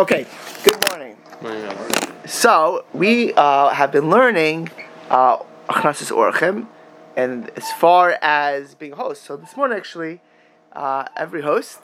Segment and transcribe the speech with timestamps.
[0.00, 0.26] Okay,
[0.64, 1.14] good morning.
[2.24, 4.70] So, we uh, have been learning
[5.10, 5.36] uh,
[5.68, 6.68] Achnasis Orchim,
[7.18, 9.24] and as far as being a host.
[9.24, 10.22] So, this morning, actually,
[10.72, 11.80] uh, every host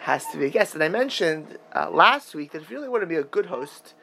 [0.00, 0.74] has to be a guest.
[0.74, 3.46] And I mentioned uh, last week that if you really want to be a good
[3.46, 3.94] host,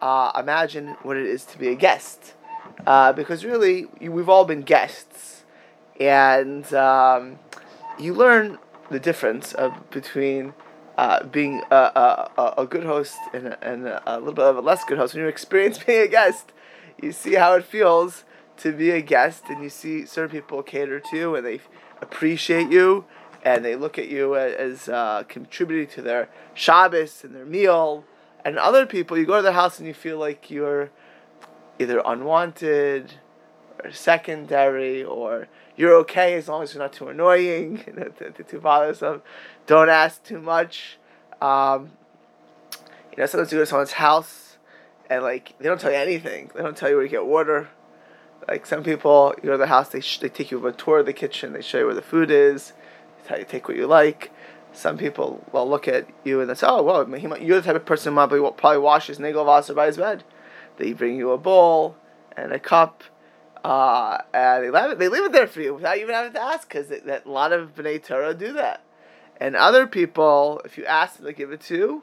[0.00, 2.34] uh, imagine what it is to be a guest.
[2.86, 5.42] Uh, because really, we've all been guests.
[5.98, 7.40] And um,
[7.98, 8.58] you learn
[8.92, 10.54] the difference of, between
[10.96, 14.60] uh, being a, a, a, good host and, a, and a, little bit of a
[14.60, 15.14] less good host.
[15.14, 16.52] When you experience being a guest,
[17.00, 18.24] you see how it feels
[18.58, 21.60] to be a guest, and you see certain people cater to you and they
[22.00, 23.04] appreciate you
[23.46, 28.04] and they look at you as uh, contributing to their Shabbos and their meal.
[28.44, 30.90] And other people, you go to their house and you feel like you're
[31.78, 33.14] either unwanted
[33.84, 37.84] or secondary or you're okay as long as you're not too annoying,
[38.48, 39.22] too bothersome.
[39.66, 40.98] Don't ask too much.
[41.40, 41.92] Um,
[43.10, 44.58] you know, sometimes you go to someone's house
[45.10, 46.50] and like they don't tell you anything.
[46.54, 47.68] They don't tell you where to get water.
[48.48, 50.72] Like some people, you go to the house, they sh- they take you on a
[50.72, 51.52] tour of the kitchen.
[51.52, 52.72] They show you where the food is.
[53.22, 54.30] They tell you take what you like.
[54.72, 57.66] Some people will look at you and they say, "Oh, well, he might, you're the
[57.66, 60.22] type of person who probably probably washes nagel vaser by his bed."
[60.76, 61.96] They bring you a bowl
[62.36, 63.02] and a cup
[63.66, 66.40] uh, and they leave it, they leave it there for you without even having to
[66.40, 68.80] ask, because a lot of Bnei Torah do that.
[69.38, 72.02] And other people, if you ask them, they give it to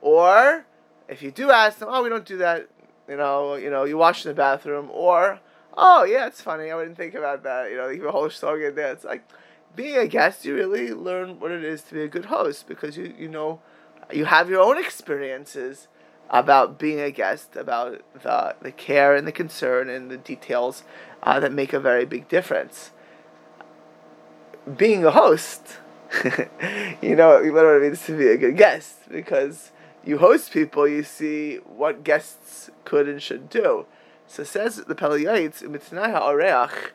[0.00, 0.64] or
[1.08, 2.68] if you do ask them, oh, we don't do that.
[3.08, 5.40] You know, you know, you wash in the bathroom, or
[5.76, 6.70] oh yeah, it's funny.
[6.70, 7.70] I wouldn't think about that.
[7.70, 8.92] You know, you have a whole in there.
[8.92, 9.26] It's like
[9.74, 10.44] being a guest.
[10.44, 13.60] You really learn what it is to be a good host because you you know
[14.12, 15.88] you have your own experiences
[16.28, 20.84] about being a guest, about the, the care and the concern and the details
[21.22, 22.90] uh, that make a very big difference.
[24.76, 25.78] Being a host,
[27.02, 29.72] you know, you learn what it means to be a good guest because
[30.04, 33.86] you host people, you see what guests could and should do.
[34.26, 36.90] So says the Pele Yoetz, Oreach,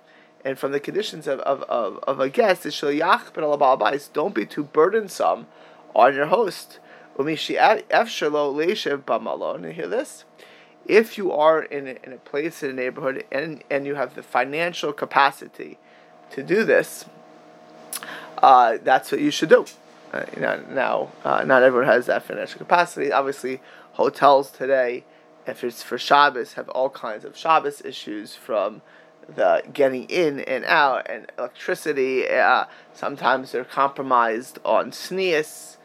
[0.46, 5.48] and from the conditions of, of, of, of a guest, is don't be too burdensome
[5.96, 6.80] on your host.
[7.18, 7.28] And
[9.74, 10.26] hear this?
[10.86, 14.16] If you are in a, in a place in a neighborhood and, and you have
[14.16, 15.78] the financial capacity
[16.32, 17.06] to do this,
[18.44, 19.66] uh, that's what you should do.
[20.12, 23.10] Uh, you know, now, uh, not everyone has that financial capacity.
[23.10, 23.62] Obviously,
[23.94, 25.06] hotels today,
[25.48, 28.82] if it's for Shabbos, have all kinds of Shabbos issues from
[29.34, 32.28] the getting in and out and electricity.
[32.28, 35.78] Uh, sometimes they're compromised on sneas.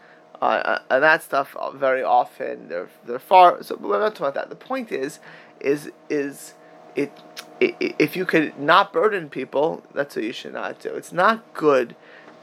[0.42, 3.62] Uh, uh, and that stuff very often they're they're far.
[3.62, 4.50] So we're not talking about that.
[4.50, 5.20] The point is,
[5.60, 6.54] is is
[6.96, 7.12] it,
[7.60, 10.90] it if you could not burden people, that's what you should not do.
[10.94, 11.94] It's not good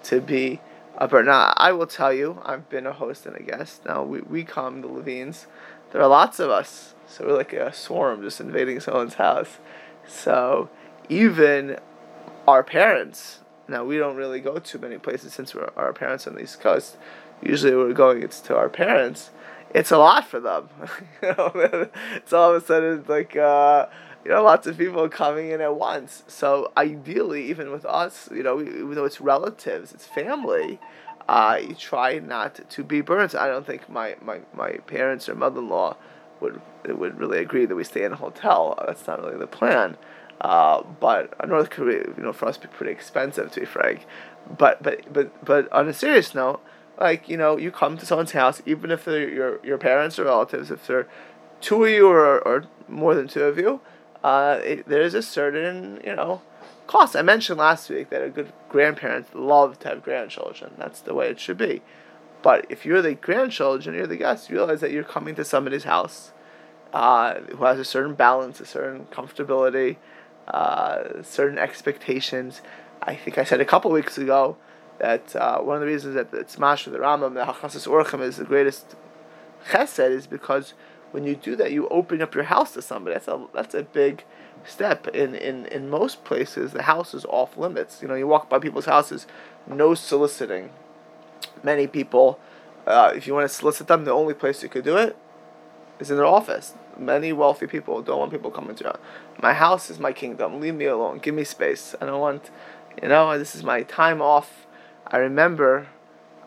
[0.05, 0.59] to be
[0.97, 1.23] a.
[1.23, 3.85] Now, I will tell you, I've been a host and a guest.
[3.85, 5.47] Now we we come the Levines.
[5.91, 9.57] There are lots of us, so we're like a swarm just invading someone's house.
[10.07, 10.69] So
[11.09, 11.79] even
[12.47, 13.39] our parents.
[13.67, 16.59] Now we don't really go to many places since we're our parents on the East
[16.59, 16.97] Coast
[17.41, 19.31] usually we're going it's to our parents
[19.73, 20.69] it's a lot for them
[21.21, 21.51] you know
[22.15, 23.87] it's all of a sudden like uh,
[24.25, 26.23] you know lots of people coming in at once.
[26.27, 30.79] So ideally even with us you know even though it's relatives it's family
[31.27, 33.35] uh, try not to be burned.
[33.35, 35.97] I don't think my, my, my parents or mother-in-law
[36.39, 38.77] would would really agree that we stay in a hotel.
[38.85, 39.97] That's not really the plan.
[40.39, 44.05] Uh, but North Korea, you know, for us, be pretty expensive to be frank.
[44.55, 46.61] But but but but on a serious note,
[46.99, 50.25] like you know you come to someone's house even if they're your your parents or
[50.25, 51.07] relatives if they're
[51.61, 53.81] two of you or, or more than two of you
[54.25, 56.41] uh, it, there's a certain you know
[56.87, 60.73] cost i mentioned last week that a good grandparents love to have grandchildren.
[60.77, 61.83] That's the way it should be.
[62.41, 65.83] But if you're the grandchildren you're the guest you realize that you're coming to somebody's
[65.83, 66.31] house
[66.91, 69.97] uh, who has a certain balance a certain comfortability
[70.47, 72.61] uh, certain expectations.
[73.03, 74.57] I think i said a couple weeks ago
[74.97, 78.37] that uh, one of the reasons that it's Masha the Rambam, the Hachnasis Orchim is
[78.37, 78.95] the greatest
[79.69, 80.73] chesed is because
[81.15, 83.13] when you do that, you open up your house to somebody.
[83.13, 84.25] That's a that's a big
[84.65, 85.07] step.
[85.07, 88.01] In in in most places, the house is off limits.
[88.01, 89.25] You know, you walk by people's houses,
[89.65, 90.71] no soliciting.
[91.63, 92.37] Many people,
[92.85, 95.15] uh, if you want to solicit them, the only place you could do it
[95.99, 96.73] is in their office.
[96.97, 98.99] Many wealthy people don't want people coming to
[99.41, 100.59] my house is my kingdom.
[100.59, 101.19] Leave me alone.
[101.19, 101.95] Give me space.
[102.01, 102.49] I don't want,
[103.01, 104.65] you know, this is my time off
[105.07, 105.87] I remember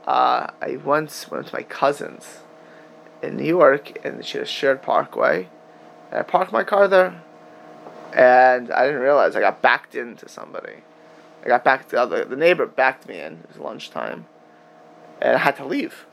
[0.07, 2.41] uh, I once went to my cousin's
[3.23, 5.49] in New York, and she had a shared parkway.
[6.11, 7.23] And I parked my car there,
[8.15, 10.83] and I didn't realize I got backed into somebody.
[11.45, 11.91] I got backed.
[11.91, 13.35] The, other, the neighbor backed me in.
[13.35, 14.27] It was lunchtime,
[15.21, 16.07] and I had to leave.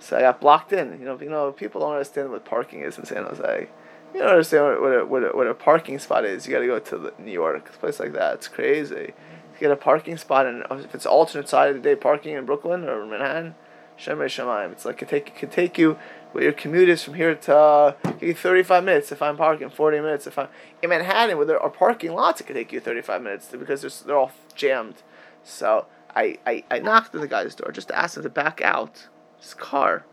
[0.00, 0.98] So I got blocked in.
[0.98, 3.68] You know, you know, people don't understand what parking is in San Jose.
[4.14, 6.46] You don't understand what a, what a, what a parking spot is.
[6.46, 8.34] You got to go to New York, a place like that.
[8.34, 9.12] It's crazy.
[9.54, 12.46] You get a parking spot, and if it's alternate side of the day parking in
[12.46, 13.54] Brooklyn or Manhattan,
[13.98, 14.72] Shemay Shemaim.
[14.72, 15.98] It's like it take it could take you
[16.32, 17.92] where your commute is from here to uh,
[18.34, 20.48] thirty five minutes if I'm parking, forty minutes if I'm
[20.82, 22.40] in Manhattan where there are parking lots.
[22.40, 25.02] It could take you thirty five minutes because they're all jammed.
[25.42, 28.60] So I, I I knocked on the guy's door just to ask him to back
[28.62, 29.08] out
[29.38, 30.04] his car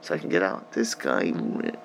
[0.00, 0.72] so I can get out.
[0.72, 1.32] This guy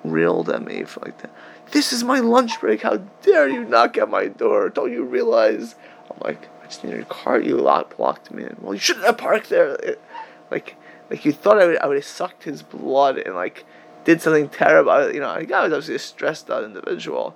[0.04, 1.34] reeled at me for like that.
[1.72, 2.82] This is my lunch break.
[2.82, 4.68] How dare you knock at my door?
[4.68, 5.74] Don't you realize?
[6.10, 7.40] I'm like, I just need your car.
[7.40, 8.56] You locked, blocked me in.
[8.60, 9.74] Well, you shouldn't have parked there.
[9.76, 10.00] It,
[10.50, 10.76] like,
[11.10, 13.64] like you thought I would, I would have sucked his blood and like
[14.04, 15.12] did something terrible.
[15.12, 17.34] You know, I was obviously a stressed out individual,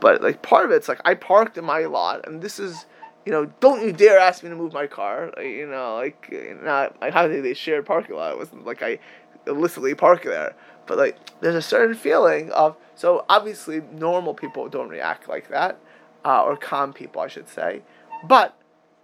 [0.00, 2.86] but like part of it's like I parked in my lot, and this is.
[3.24, 5.32] You know, don't you dare ask me to move my car.
[5.36, 6.32] Like, you know, like,
[6.62, 8.30] not like how they shared parking lot.
[8.30, 9.00] It wasn't like I
[9.48, 10.54] illicitly park there.
[10.86, 15.78] But like, there's a certain feeling of so obviously normal people don't react like that,
[16.24, 17.82] uh, or calm people, I should say.
[18.24, 18.56] But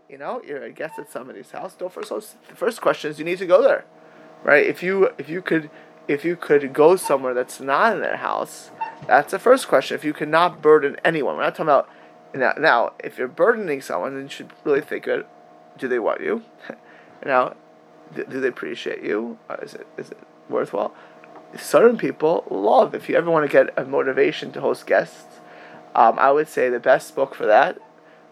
[0.08, 1.74] you know, you're a guest at somebody's house.
[1.74, 2.10] Don't first.
[2.10, 3.86] The first question is you need to go there,
[4.42, 4.64] right?
[4.66, 5.70] If you if you could
[6.08, 8.70] if you could go somewhere that's not in their house,
[9.06, 9.94] that's the first question.
[9.94, 11.88] If you cannot burden anyone, we're not talking about
[12.34, 12.54] now.
[12.58, 15.26] Now, if you're burdening someone, then you should really think of,
[15.78, 16.42] do they want you?
[17.26, 17.54] now,
[18.14, 19.38] do, they appreciate you?
[19.48, 20.18] Or is it is it
[20.48, 20.94] worthwhile.
[21.56, 25.40] Certain people love, if you ever want to get a motivation to host guests,
[25.94, 27.78] um, I would say the best book for that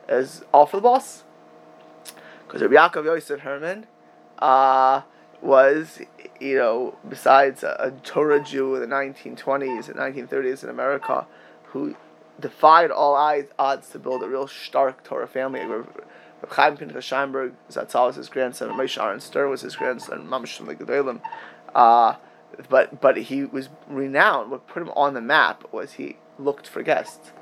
[0.08, 1.24] is All for the Boss.
[2.46, 3.86] Because Rabbi Yaakov Yosef Herman
[4.38, 5.02] uh,
[5.42, 6.00] was,
[6.40, 11.26] you know, besides a, a Torah Jew in the 1920s and 1930s in America,
[11.64, 11.96] who
[12.40, 13.14] defied all
[13.58, 15.64] odds to build a real stark Torah family.
[15.64, 15.88] Reb
[16.48, 20.66] Chaim Pinchas Scheinberg, Zatzal was his grandson, Moshe Aaron Stern was his grandson, Mamash from
[20.66, 21.20] the Gedolim.
[21.74, 22.14] Uh,
[22.68, 24.50] but but he was renowned.
[24.50, 27.32] What put him on the map was he looked for guests,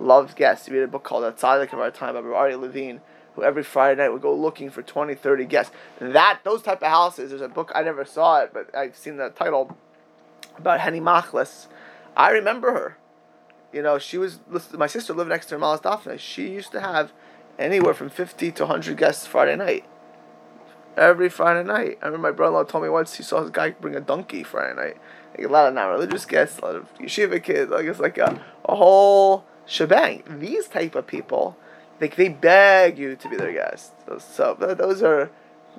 [0.00, 0.66] loved guests.
[0.66, 3.00] He read a book called Tzaddik of Our Time by Ari Levine,
[3.36, 5.72] who every Friday night would go looking for 20, 30 guests.
[6.00, 7.30] That those type of houses.
[7.30, 9.76] There's a book I never saw it, but I've seen the title
[10.58, 11.68] about Henny Machlis.
[12.16, 12.98] I remember her.
[13.72, 14.40] You know, she was
[14.72, 16.18] my sister lived next to her Maalot Dafna.
[16.18, 17.12] She used to have
[17.58, 19.84] anywhere from 50 to 100 guests Friday night
[20.96, 21.98] every Friday night.
[22.02, 24.74] I remember my brother-in-law told me once he saw his guy bring a donkey Friday
[24.74, 24.96] night.
[25.36, 27.70] Like a lot of non-religious guests, a lot of yeshiva kids.
[27.70, 30.22] Like it's like a, a whole shebang.
[30.26, 31.56] These type of people,
[32.00, 33.92] like they beg you to be their guest.
[34.18, 35.30] So those are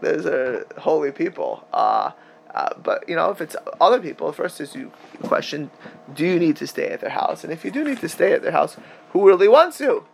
[0.02, 1.66] those are holy people.
[1.74, 2.12] Uh,
[2.54, 4.92] uh, but you know, if it's other people, first is you
[5.24, 5.70] question:
[6.14, 7.44] Do you need to stay at their house?
[7.44, 8.78] And if you do need to stay at their house,
[9.12, 10.06] who really wants you?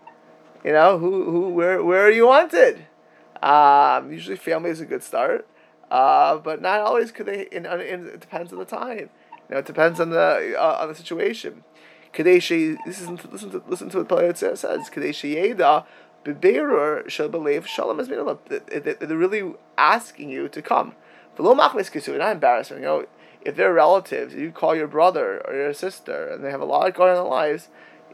[0.63, 2.85] You know, who who where where are you wanted?
[3.41, 5.47] Um, usually, family is a good start,
[5.91, 7.11] uh, but not always.
[7.11, 7.43] Could they?
[7.51, 9.09] In, in, it depends on the time.
[9.49, 11.63] You know, it depends on the uh, on the situation.
[12.13, 14.89] Kadeshi, this is listen to listen to what Pele Yoetz says.
[14.89, 15.85] Kadeshi Yeda
[16.23, 20.95] beberur shall believe shalom is They're really asking you to come.
[21.37, 22.77] Kisu, not embarrassing.
[22.77, 23.05] You know,
[23.41, 26.93] if they're relatives, you call your brother or your sister, and they have a lot
[26.93, 27.69] going on in their lives,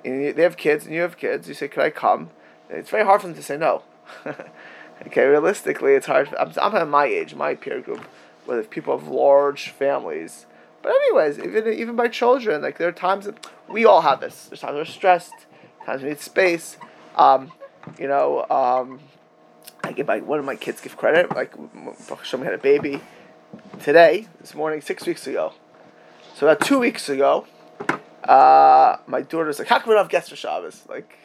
[0.06, 1.48] and they have kids and you have kids.
[1.48, 2.30] You say, "Could I come?"
[2.70, 3.84] It's very hard for them to say no.
[5.08, 6.34] Okay, realistically, it's hard.
[6.38, 8.02] I'm, I'm at my age, my peer group,
[8.46, 10.46] where people have large families.
[10.82, 14.46] But anyways, even even by children, like there are times that we all have this.
[14.46, 15.34] There's times we're stressed,
[15.86, 16.78] times we need space.
[17.16, 17.52] Um,
[17.98, 19.00] you know, um,
[19.84, 21.36] I give my one of my kids give credit.
[21.36, 21.54] Like,
[22.24, 23.02] show me had a baby
[23.82, 25.54] today, this morning, six weeks ago.
[26.36, 27.46] So about two weeks ago,
[28.24, 31.18] uh, my daughter's like, "How come we don't have guests for Shabbos?" Like,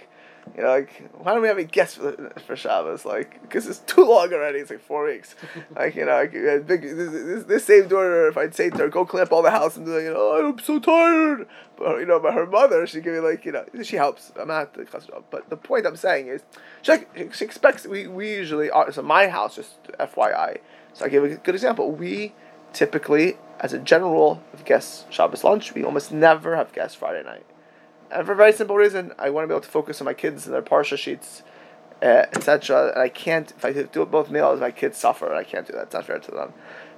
[0.56, 3.04] you know, like why don't we have any guests for, for Shabbos?
[3.04, 4.58] Like, because it's too long already.
[4.58, 5.34] It's like four weeks.
[5.76, 6.32] like, you know, like,
[6.66, 9.42] big, this, this, this same daughter, if I'd say to her, go clean up all
[9.42, 11.48] the house and be like, you know, oh, I'm so tired.
[11.76, 14.32] But you know, but her mother, she give me like, you know, she helps.
[14.38, 14.86] I'm not the
[15.30, 16.42] but the point I'm saying is,
[16.82, 16.92] she,
[17.32, 18.92] she expects we we usually are.
[18.92, 20.58] So my house, just FYI.
[20.92, 21.90] So I give a good example.
[21.90, 22.34] We
[22.72, 25.74] typically, as a general rule, have guests Shabbos lunch.
[25.74, 27.44] We almost never have guests Friday night.
[28.14, 30.14] And for a very simple reason, I want to be able to focus on my
[30.14, 31.42] kids and their parsha sheets,
[32.00, 32.92] uh, etc.
[32.92, 35.72] And I can't, if I do it both meals, my kids suffer, I can't do
[35.72, 35.82] that.
[35.84, 36.52] It's not fair to them.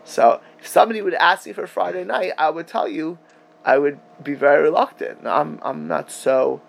[0.05, 3.19] So if somebody would ask me for Friday night, I would tell you,
[3.65, 5.27] I would be very reluctant.
[5.27, 6.61] I'm, I'm not so,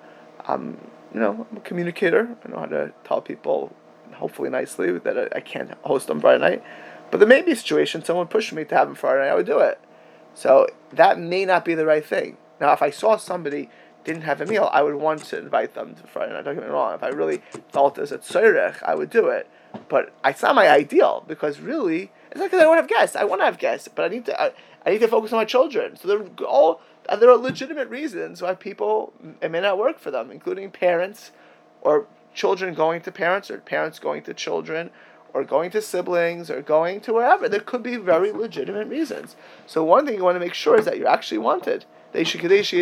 [0.48, 0.80] I'm,
[1.14, 2.38] you know, I'm a communicator.
[2.44, 3.76] I know how to tell people,
[4.14, 6.64] hopefully nicely, that I, I can't host on Friday night.
[7.12, 9.36] But there may be a situation, someone pushed me to have them Friday night, I
[9.36, 9.80] would do it.
[10.34, 12.38] So that may not be the right thing.
[12.60, 13.70] Now, if I saw somebody
[14.08, 16.46] didn't have a meal, I would want to invite them to Friday night.
[16.46, 16.96] Don't get me wrong.
[16.96, 19.50] If I really felt there's a tzorech, I would do it.
[19.90, 23.18] But it's not my ideal because really, it's not because I don't have guests.
[23.18, 24.42] I want to have guests, but I need to.
[24.42, 24.52] I,
[24.86, 25.98] I need to focus on my children.
[25.98, 26.82] So they're all
[27.20, 31.32] there are legitimate reasons why people it may not work for them, including parents
[31.82, 34.90] or children going to parents or parents going to children
[35.34, 37.50] or going to siblings or going to wherever.
[37.50, 39.36] There could be very legitimate reasons.
[39.66, 41.84] So one thing you want to make sure is that you're actually wanted.
[42.12, 42.80] They should they should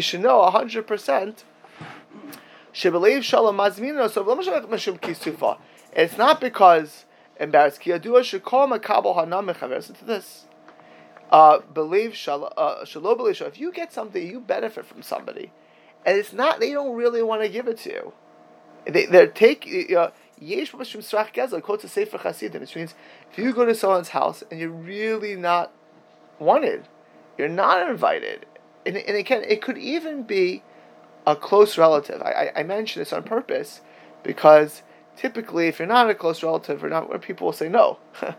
[0.00, 1.44] should know hundred percent.
[2.74, 3.32] It's
[6.18, 7.04] not because
[7.38, 7.84] embarrassed.
[7.84, 10.46] Listen to this
[11.32, 15.50] uh, believe shal, uh, if you get something you benefit from somebody,
[16.04, 18.12] and it's not they don't really want to give it to you.
[18.86, 19.66] They they're take
[19.96, 20.70] uh, yesh
[21.62, 22.94] quotes a sefer chasidim, which means
[23.30, 25.72] if you go to someone's house and you're really not
[26.38, 26.86] wanted,
[27.38, 28.46] you're not invited,
[28.84, 30.62] and, and again it could even be
[31.26, 32.20] a close relative.
[32.22, 33.80] I, I, mention this on purpose
[34.24, 34.82] because
[35.16, 37.98] typically if you're not a close relative or not, where people will say no.
[38.22, 38.34] I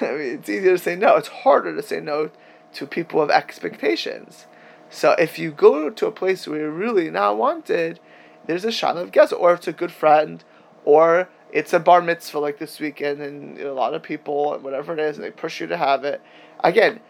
[0.00, 1.16] mean, it's easier to say no.
[1.16, 2.30] It's harder to say no
[2.74, 4.46] to people of expectations.
[4.90, 8.00] So if you go to a place where you're really not wanted,
[8.46, 10.42] there's a shot of guess, or it's a good friend,
[10.84, 14.92] or it's a bar mitzvah like this weekend, and a lot of people and whatever
[14.92, 16.22] it is, and they push you to have it.
[16.64, 17.00] Again,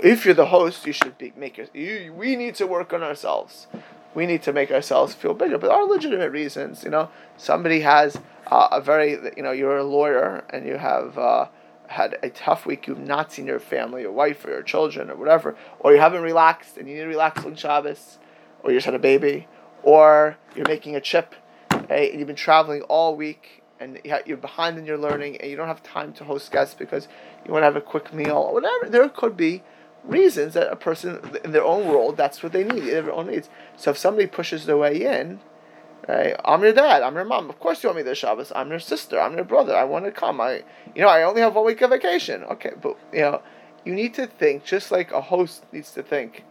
[0.00, 1.74] if you're the host, you should be make it.
[1.74, 3.66] You, we need to work on ourselves.
[4.14, 6.82] We need to make ourselves feel bigger, but are legitimate reasons.
[6.82, 11.18] You know, somebody has uh, a very, you know, you're a lawyer and you have.
[11.18, 11.46] Uh,
[11.88, 15.16] had a tough week, you've not seen your family, your wife, or your children, or
[15.16, 18.18] whatever, or you haven't relaxed and you need to relax on Shabbos,
[18.62, 19.48] or you just had a baby,
[19.82, 21.34] or you're making a chip,
[21.88, 25.56] right, and you've been traveling all week and you're behind in your learning and you
[25.56, 27.08] don't have time to host guests because
[27.46, 28.88] you want to have a quick meal or whatever.
[28.88, 29.62] There could be
[30.04, 33.48] reasons that a person in their own world that's what they need, their own needs.
[33.76, 35.40] So if somebody pushes their way in,
[36.08, 36.34] Right?
[36.42, 37.02] I'm your dad.
[37.02, 37.50] I'm your mom.
[37.50, 38.50] Of course you want me this Shabbos.
[38.56, 39.20] I'm your sister.
[39.20, 39.76] I'm your brother.
[39.76, 40.40] I want to come.
[40.40, 40.62] I,
[40.94, 42.44] you know, I only have one week of vacation.
[42.44, 43.42] Okay, but you know,
[43.84, 46.44] you need to think just like a host needs to think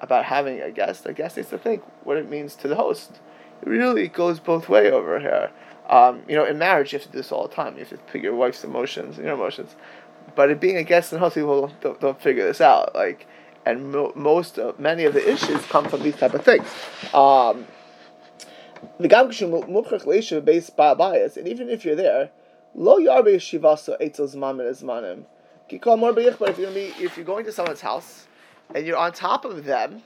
[0.00, 1.04] about having a guest.
[1.04, 3.18] A guest needs to think what it means to the host.
[3.60, 5.50] It really goes both way over here.
[5.92, 7.74] Um, you know, in marriage, you have to do this all the time.
[7.74, 9.76] You have to figure your wife's emotions and your emotions.
[10.34, 12.94] But it being a guest in house, people don't, don't, figure this out.
[12.94, 13.26] Like,
[13.66, 16.66] and mo- most of, many of the issues come from these type of things.
[17.12, 17.66] Um,
[18.98, 22.30] the gam leishu based bias, and even if you're there,
[22.74, 25.24] lo yarbe shivaso etzos mamin esmanim.
[25.70, 28.26] Kikol mor but if you're gonna if you're going to someone's house
[28.74, 30.02] and you're on top of them,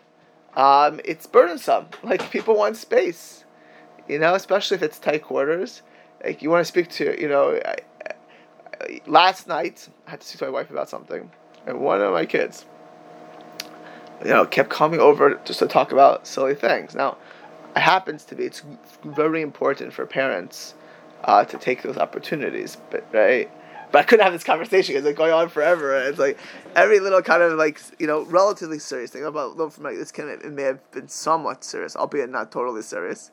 [0.57, 1.87] um, it's burdensome.
[2.03, 3.45] Like people want space
[4.09, 5.83] you know, especially if it's tight quarters.
[6.25, 7.61] Like you want to speak to, you know.
[7.65, 11.31] I, I, last night, I had to speak to my wife about something,
[11.67, 12.65] and one of my kids,
[14.23, 16.95] you know, kept coming over just to talk about silly things.
[16.95, 17.19] Now,
[17.75, 18.63] it happens to be it's
[19.05, 20.75] very important for parents
[21.25, 23.51] uh, to take those opportunities, but right.
[23.93, 25.97] But I couldn't have this conversation because it's going on forever.
[25.97, 26.39] And it's like
[26.75, 30.11] every little kind of like you know relatively serious thing about love from like this
[30.11, 33.31] can it may have been somewhat serious, albeit not totally serious.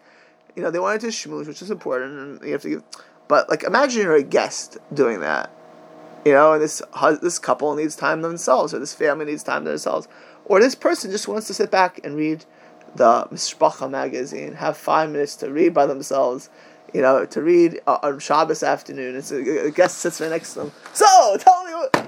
[0.55, 2.83] You know they wanted to schmooze, which is important, and you have to give.
[3.27, 5.51] But like imagine you're a guest doing that.
[6.25, 6.81] You know, and this
[7.22, 10.07] this couple needs time themselves, or this family needs time themselves,
[10.45, 12.45] or this person just wants to sit back and read
[12.95, 16.50] the Mishpacha magazine, have five minutes to read by themselves,
[16.93, 19.15] you know, to read uh, on Shabbos afternoon.
[19.15, 20.72] It's a, a, guest sits right next to them.
[20.93, 21.62] So, tell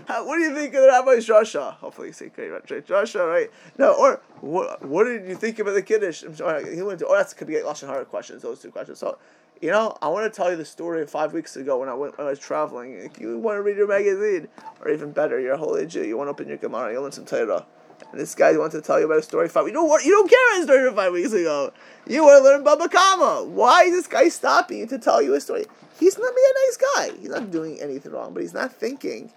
[0.07, 1.73] how, what do you think of the Rabbi's Drasha?
[1.75, 3.49] Hopefully you say great Drasha, right?
[3.77, 6.23] No, or what, what did you think about the Kiddush?
[6.23, 8.99] I'm sorry, he went to, oh, that could be Lashon Hara questions, those two questions.
[8.99, 9.17] So,
[9.61, 12.17] you know, I want to tell you the story five weeks ago when I went
[12.17, 12.93] when I was traveling.
[12.93, 14.49] If you want to read your magazine,
[14.81, 17.13] or even better, you're a holy Jew, you want to open your Gemara, you learn
[17.13, 17.65] some Torah
[18.11, 19.67] and this guy wants to tell you about a story five.
[19.67, 20.05] You don't want.
[20.05, 21.73] You don't care about a story from five weeks ago.
[22.07, 23.45] You want to learn Baba Kama.
[23.45, 25.65] Why is this guy stopping you to tell you a story?
[25.99, 27.19] He's not be a nice guy.
[27.19, 29.31] He's not doing anything wrong, but he's not thinking.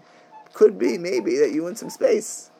[0.59, 2.51] Could be maybe that you want some space.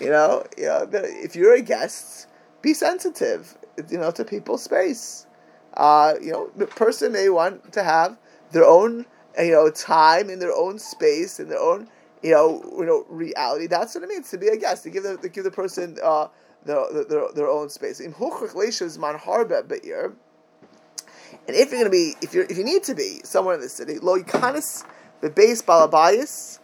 [0.00, 2.28] You know, you know, if you're a guest,
[2.62, 3.56] be sensitive.
[3.88, 5.26] You know, to people's space.
[5.74, 8.18] Uh, you know, the person may want to have
[8.52, 9.04] their own,
[9.36, 11.88] you know, time in their own space in their own
[12.22, 13.66] you know, you know, reality.
[13.66, 14.82] That's what it means to be a guest.
[14.84, 16.28] To give the to give the person uh,
[16.64, 18.00] the, their, their own space.
[18.00, 18.14] And
[21.56, 23.98] if you're gonna be, if you're if you need to be somewhere in the city,
[23.98, 24.84] lo yikanis
[25.20, 26.58] the base balabayas,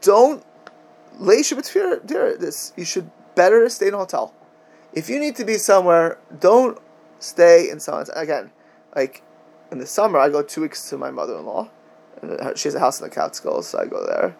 [0.00, 0.44] don't
[1.20, 2.72] leisha this.
[2.76, 4.34] You should better stay in a hotel.
[4.92, 6.78] If you need to be somewhere, don't
[7.18, 8.50] stay in someone's again.
[8.94, 9.22] Like
[9.70, 11.68] in the summer, I go two weeks to my mother-in-law.
[12.54, 14.34] She has a house in the Catskills, so I go there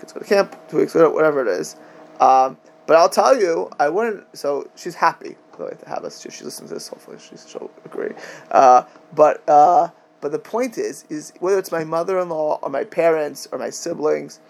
[0.00, 1.76] kids go to camp, two weeks, whatever it is.
[2.18, 2.56] Um,
[2.86, 4.36] but I'll tell you, I wouldn't.
[4.36, 6.20] So she's happy to have us.
[6.20, 6.88] She, she listens to this.
[6.88, 8.10] Hopefully, she'll agree.
[8.50, 8.82] Uh,
[9.14, 9.88] but uh,
[10.20, 14.40] but the point is, is whether it's my mother-in-law or my parents or my siblings,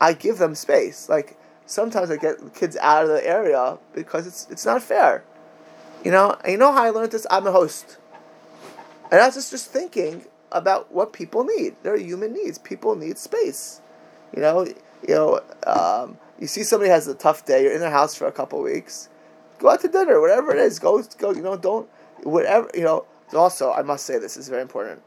[0.00, 1.08] I give them space.
[1.08, 5.24] Like sometimes I get kids out of the area because it's it's not fair.
[6.04, 7.26] You know, and you know how I learned this?
[7.30, 7.98] I'm a host.
[9.12, 11.76] And I was just, just thinking about what people need.
[11.82, 12.58] There are human needs.
[12.58, 13.80] People need space.
[14.34, 17.90] You know, you know, um, you see somebody has a tough day, you're in their
[17.90, 19.08] house for a couple weeks,
[19.58, 21.88] go out to dinner, whatever it is, go go, you know, don't
[22.22, 23.04] whatever you know,
[23.34, 25.02] also I must say this is very important.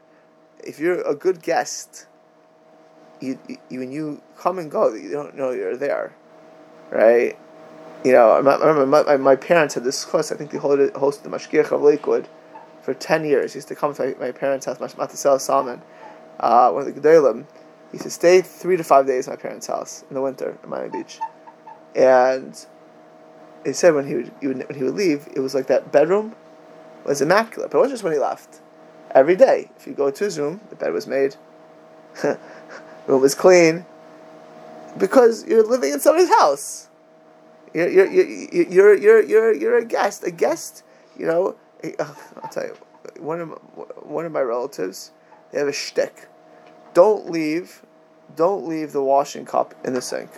[0.62, 2.06] If you're a good guest,
[3.24, 6.14] you, you when you come and go, you don't know you're there,
[6.90, 7.36] right?
[8.04, 10.30] You know, I remember my, my parents had this course.
[10.30, 12.28] I think they hosted, hosted the Mashgiach of Lakewood
[12.82, 13.54] for ten years.
[13.54, 15.82] He used to come to my, my parents' house, Matisyahu Salomon,
[16.40, 17.46] uh, one of the Gedolim.
[17.90, 20.58] He used to stay three to five days at my parents' house in the winter
[20.62, 21.18] in Miami Beach,
[21.94, 22.66] and
[23.64, 25.90] he said when he would, he would when he would leave, it was like that
[25.90, 26.34] bedroom
[27.04, 27.70] was immaculate.
[27.70, 28.60] But it wasn't just when he left.
[29.12, 31.36] Every day, if you go to his room, the bed was made,
[33.06, 33.86] room is clean,
[34.98, 36.88] because you're living in somebody's house.
[37.72, 40.24] You're you're you're you're you're you're, a guest.
[40.24, 40.84] A guest,
[41.18, 41.56] you know.
[41.82, 42.76] Uh, I'll tell you,
[43.18, 43.48] one of
[44.02, 45.10] one of my relatives,
[45.50, 46.28] they have a shtick.
[46.94, 47.82] Don't leave,
[48.36, 50.30] don't leave the washing cup in the sink.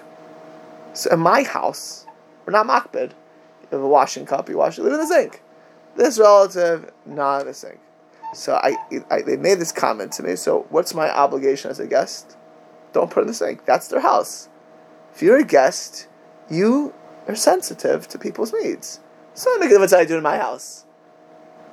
[0.95, 2.07] So in my house,
[2.47, 3.11] we're not makbid.
[3.11, 5.43] You have a washing cup, you wash it, leave it in the sink.
[5.97, 7.79] This relative, not in the sink.
[8.33, 8.77] So I,
[9.11, 10.37] I, they made this comment to me.
[10.37, 12.37] So what's my obligation as a guest?
[12.97, 13.67] Don't put it in the sink.
[13.67, 14.49] That's their house.
[15.15, 16.09] If you're a guest,
[16.49, 16.95] you
[17.29, 19.01] are sensitive to people's needs.
[19.35, 20.87] So I'm making what I do in my house.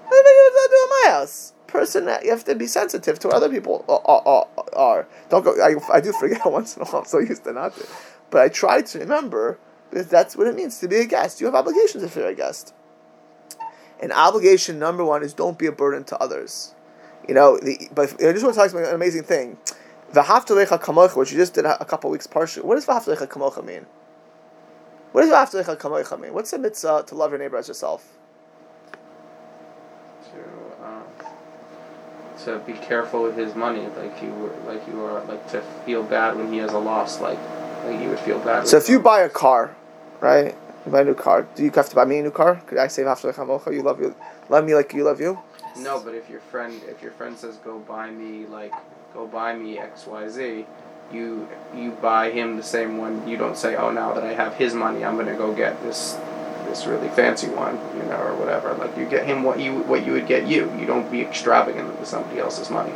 [0.04, 1.54] I'm making what I do in my house.
[1.68, 5.08] Person, you have to be sensitive to what other people are, are.
[5.30, 5.56] Don't go.
[5.64, 7.04] I, I do forget once in a while.
[7.04, 7.88] I'm so used to not to,
[8.30, 9.58] but I try to remember
[9.92, 11.40] because that's what it means to be a guest.
[11.40, 12.74] You have obligations if you're a guest.
[14.02, 16.76] And obligation number one is don't be a burden to others.
[17.30, 19.58] You know, the, but I just want to talk about an amazing thing.
[20.14, 22.66] V'haftolecha kamocha, which you just did a couple weeks partially.
[22.66, 23.86] What does v'haftolecha kamocha mean?
[25.12, 26.34] What does v'haftolecha kamocha mean?
[26.34, 28.08] What's the mitzvah to love your neighbor as yourself?
[30.26, 31.04] To um,
[32.46, 36.04] to be careful with his money, like you were, like you are, like to feel
[36.04, 37.40] bad when he has a loss, like
[37.86, 38.68] like you would feel bad.
[38.68, 39.76] So if you buy a car,
[40.20, 40.56] right?
[40.86, 41.48] You buy a new car.
[41.56, 42.62] Do you have to buy me a new car?
[42.68, 44.16] Could I say after the You love you,
[44.50, 45.40] love me like you love you.
[45.78, 48.74] No, but if your friend, if your friend says go buy me like
[49.14, 50.66] go buy me X Y Z,
[51.12, 53.28] you you buy him the same one.
[53.28, 56.18] You don't say, oh, now that I have his money, I'm gonna go get this
[56.66, 58.74] this really fancy one, you know, or whatever.
[58.74, 60.72] Like you get him what you what you would get you.
[60.80, 62.94] You don't be extravagant with somebody else's money.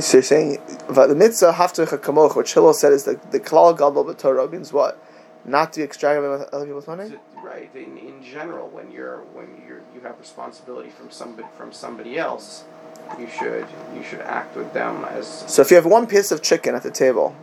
[0.00, 4.04] So you're saying the mitzvah haftarcha kamoch, what Hillel said is the the klal gadol
[4.04, 5.02] b'torah means what?
[5.46, 7.12] not to be extravagant with other people's money.
[7.56, 7.74] Right.
[7.74, 12.64] In, in general, when you're when you're you have responsibility from somebody from somebody else,
[13.18, 15.26] you should you should act with them as.
[15.50, 17.34] So if you have one piece of chicken at the table,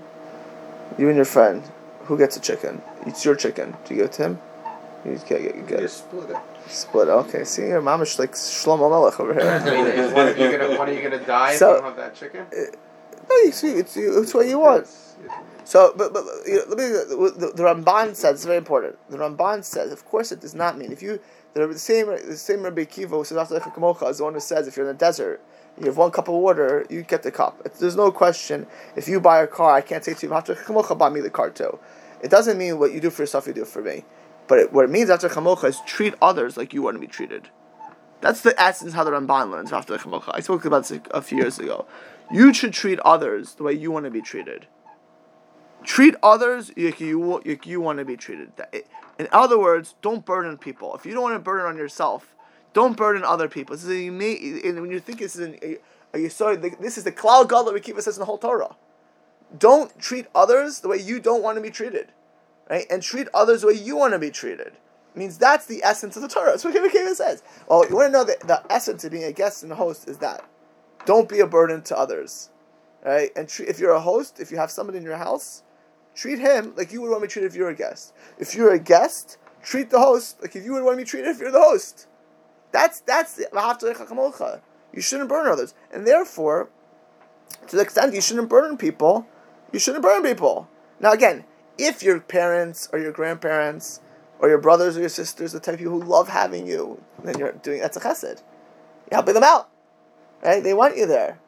[0.99, 1.63] you and your friend,
[2.06, 2.84] who gets a chicken?
[3.08, 3.76] It's your chicken.
[3.86, 4.39] Do you give it to him?
[5.04, 6.38] You get, you get, you split it.
[6.67, 7.08] Split.
[7.08, 7.43] Okay.
[7.43, 9.49] See, your mom is like Shlomo Melech over here.
[9.49, 11.89] I mean, what, are you gonna, what are you gonna die so, if you don't
[11.89, 12.45] have that chicken?
[12.56, 14.84] Uh, no, you see, it's, it's what you want.
[14.84, 15.34] It's, it's,
[15.65, 18.97] so, but, but you know, the, the Ramban says it's very important.
[19.10, 21.19] The Ramban says, of course, it does not mean if you
[21.54, 24.39] the, the same the same Rabbi Akiva who says after kamocha is the one who
[24.39, 25.41] says if you're in the desert,
[25.80, 27.63] you have one cup of water, you get the cup.
[27.80, 28.67] There's no question.
[28.95, 31.30] If you buy a car, I can't say to you after kamocha, buy me the
[31.30, 31.80] car too.
[32.21, 34.04] It doesn't mean what you do for yourself, you do for me.
[34.47, 37.08] But it, what it means after kamocha is treat others like you want to be
[37.08, 37.49] treated.
[38.19, 40.32] That's the essence how the Ramban learns after kamocha.
[40.34, 41.86] I spoke about this a few years ago.
[42.32, 44.67] You should treat others the way you want to be treated
[45.84, 48.52] treat others like you, like you want to be treated.
[49.19, 50.96] In other words, don't burden people.
[50.96, 52.36] If you don't want to burden on yourself,
[52.74, 53.76] don't burden other people.
[53.76, 55.60] This is a, and when you think this is an,
[56.13, 58.38] a, sorry, this is the klal god that we keep us says in the whole
[58.38, 58.76] Torah.
[59.58, 62.08] Don't treat others the way you don't want to be treated,
[62.69, 62.88] right?
[62.89, 64.74] And treat others the way you want to be treated.
[65.15, 66.52] It means that's the essence of the Torah.
[66.52, 67.43] That's what Kevin says.
[67.67, 70.10] Well, you want to know that the essence of being a guest and a host
[70.10, 70.43] is that.
[71.06, 72.50] Don't be a burden to others,
[73.06, 73.30] right?
[73.36, 75.62] And treat, if you're a host, if you have somebody in your house,
[76.15, 78.13] treat him like you would want to be treated if you're a guest.
[78.38, 81.30] If you're a guest, treat the host like if you would want to be treated
[81.30, 82.08] if you're the host.
[82.71, 83.47] That's that's the
[84.93, 86.69] You shouldn't burn others, and therefore,
[87.67, 89.28] to the extent you shouldn't burn people,
[89.71, 90.69] you shouldn't burn people.
[90.99, 91.45] Now again,
[91.78, 94.02] if your parents or your grandparents
[94.39, 97.38] or your brothers or your sisters, the type of people who love having you, then
[97.38, 98.41] you're doing that's a chesed.
[99.10, 99.69] You're helping them out,
[100.43, 100.63] right?
[100.63, 101.39] They want you there.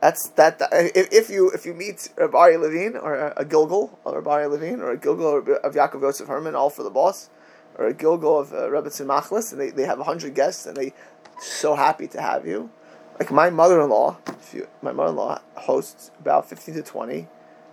[0.00, 0.60] That's that.
[0.72, 4.92] If, if you if you meet Rabbi Levine or a, Gilgul of Rabbi Levine or
[4.92, 7.28] a Gilgul of Yaakov Yosef Herman, all for the boss,
[7.76, 10.94] or a Gilgul of uh, Rebbe Machlis, and they, they have hundred guests and they
[11.38, 12.70] so happy to have you.
[13.18, 17.28] Like my mother-in-law, if you, my mother-in-law hosts about fifteen to twenty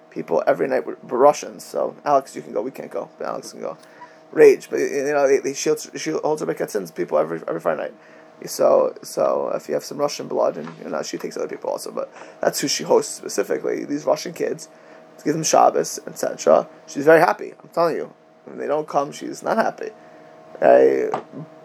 [0.09, 1.63] people every night were Russians.
[1.63, 2.61] So Alex, you can go.
[2.61, 3.09] We can't go.
[3.17, 3.77] But Alex can go.
[4.33, 7.83] Rage, but you know they, they shield she holds her sins people every every Friday
[7.83, 7.93] night.
[8.45, 11.71] So so if you have some Russian blood and you know she takes other people
[11.71, 13.83] also, but that's who she hosts specifically.
[13.85, 14.69] These Russian kids
[15.17, 16.67] to give them Shabbos, etc.
[16.85, 17.53] She's very happy.
[17.61, 18.13] I'm telling you,
[18.45, 19.91] when they don't come, she's not happy.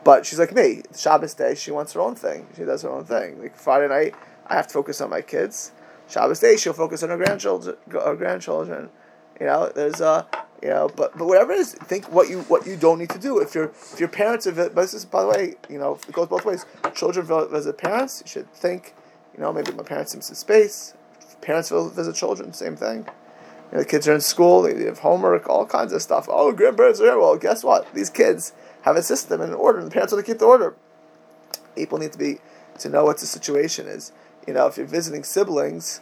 [0.05, 0.83] But she's like me.
[0.97, 2.49] Shabbos day, she wants her own thing.
[2.57, 3.41] She does her own thing.
[3.41, 4.15] Like Friday night,
[4.47, 5.73] I have to focus on my kids.
[6.09, 7.77] Shabbos day, she'll focus on her grandchildren.
[7.91, 8.91] Her grandchildren.
[9.39, 10.27] You know, there's a,
[10.63, 13.19] you know, but but whatever it is, think what you what you don't need to
[13.19, 13.41] do.
[13.41, 16.13] If your if your parents have, but this is by the way, you know, it
[16.13, 16.65] goes both ways.
[16.95, 18.23] Children visit parents.
[18.25, 18.95] You should think,
[19.35, 20.95] you know, maybe my parents need some space.
[21.41, 22.99] Parents visit children, same thing.
[22.99, 26.29] You know, the kids are in school, they have homework, all kinds of stuff.
[26.31, 27.19] Oh, grandparents are here.
[27.19, 27.93] Well, guess what?
[27.95, 30.47] These kids have a system and an order, and the parents want to keep the
[30.47, 30.77] order.
[31.75, 32.39] People need to be
[32.79, 34.13] to know what the situation is.
[34.47, 36.01] You know, if you're visiting siblings,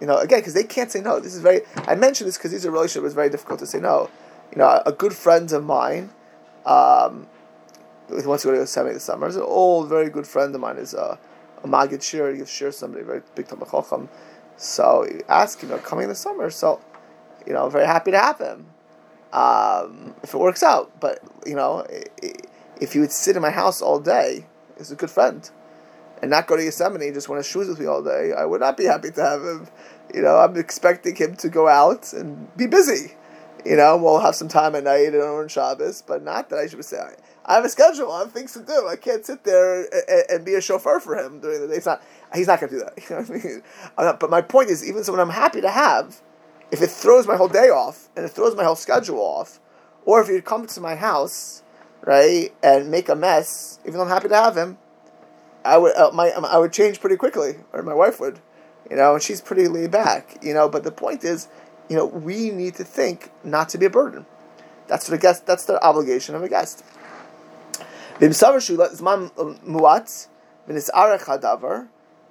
[0.00, 1.20] you know, again, because they can't say no.
[1.20, 1.62] This is very.
[1.76, 3.06] I mentioned this because these are relationships.
[3.06, 4.10] It's very difficult to say no.
[4.52, 6.10] You know, a, good friend of mine,
[6.64, 7.26] um,
[8.08, 10.76] wants to go to Yosemite this summer, is an old, very good friend of mine.
[10.76, 11.16] Is uh,
[11.62, 12.36] a Magid Shiur.
[12.36, 14.08] He somebody very big Talmud.
[14.56, 16.50] So you ask him, you know, coming this summer.
[16.50, 16.80] So
[17.46, 18.66] you know, very happy to have him
[19.32, 20.98] um, if it works out.
[21.00, 21.86] But you know,
[22.80, 25.48] if you would sit in my house all day, he's a good friend,
[26.22, 28.44] and not go to Yosemite, and just want to shoes with me all day, I
[28.44, 29.68] would not be happy to have him.
[30.14, 33.14] You know, I'm expecting him to go out and be busy.
[33.64, 36.68] You know, we'll have some time at night and on Shabbos, but not that I
[36.68, 36.98] should say
[37.44, 38.12] I have a schedule.
[38.12, 38.88] I have things to do.
[38.88, 41.74] I can't sit there and, and be a chauffeur for him during the day.
[41.74, 42.02] It's not.
[42.34, 42.98] He's not going to do that.
[43.10, 43.62] You know I mean?
[43.98, 46.20] Not, but my point is, even someone I'm happy to have,
[46.70, 49.60] if it throws my whole day off and it throws my whole schedule off,
[50.04, 51.62] or if you come to my house,
[52.02, 54.78] right, and make a mess, even though I'm happy to have him,
[55.66, 58.40] I would uh, my I would change pretty quickly, or my wife would,
[58.90, 60.68] you know, and she's pretty laid back, you know.
[60.68, 61.48] But the point is,
[61.88, 64.26] you know, we need to think not to be a burden.
[64.86, 65.46] That's a guest.
[65.46, 66.84] That's the obligation of a guest.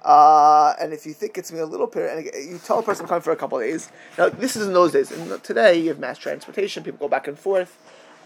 [0.02, 3.06] Uh, and if you think it's me a little period, and you tell a person
[3.06, 3.90] to come for a couple of days.
[4.16, 5.10] Now, this is in those days.
[5.10, 6.84] And today, you have mass transportation.
[6.84, 7.76] People go back and forth.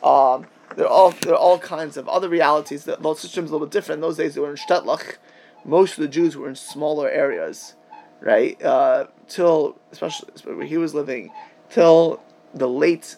[0.02, 2.84] Um, there are all there are all kinds of other realities.
[2.84, 3.98] The, system is a little bit different.
[3.98, 5.16] In those days, they were in Shtetlach.
[5.64, 7.74] Most of the Jews were in smaller areas,
[8.20, 8.60] right?
[8.62, 11.32] Uh, till especially where he was living,
[11.68, 12.20] till
[12.54, 13.16] the late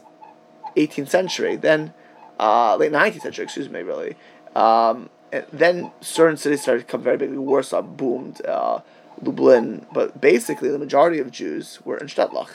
[0.76, 1.56] 18th century.
[1.56, 1.92] Then,
[2.40, 4.16] uh, late 19th century, excuse me, really.
[4.56, 5.10] Um,
[5.52, 7.32] then certain cities started to become very big.
[7.32, 8.80] Warsaw boomed, uh,
[9.22, 12.50] Lublin, but basically the majority of Jews were in Shtetlach,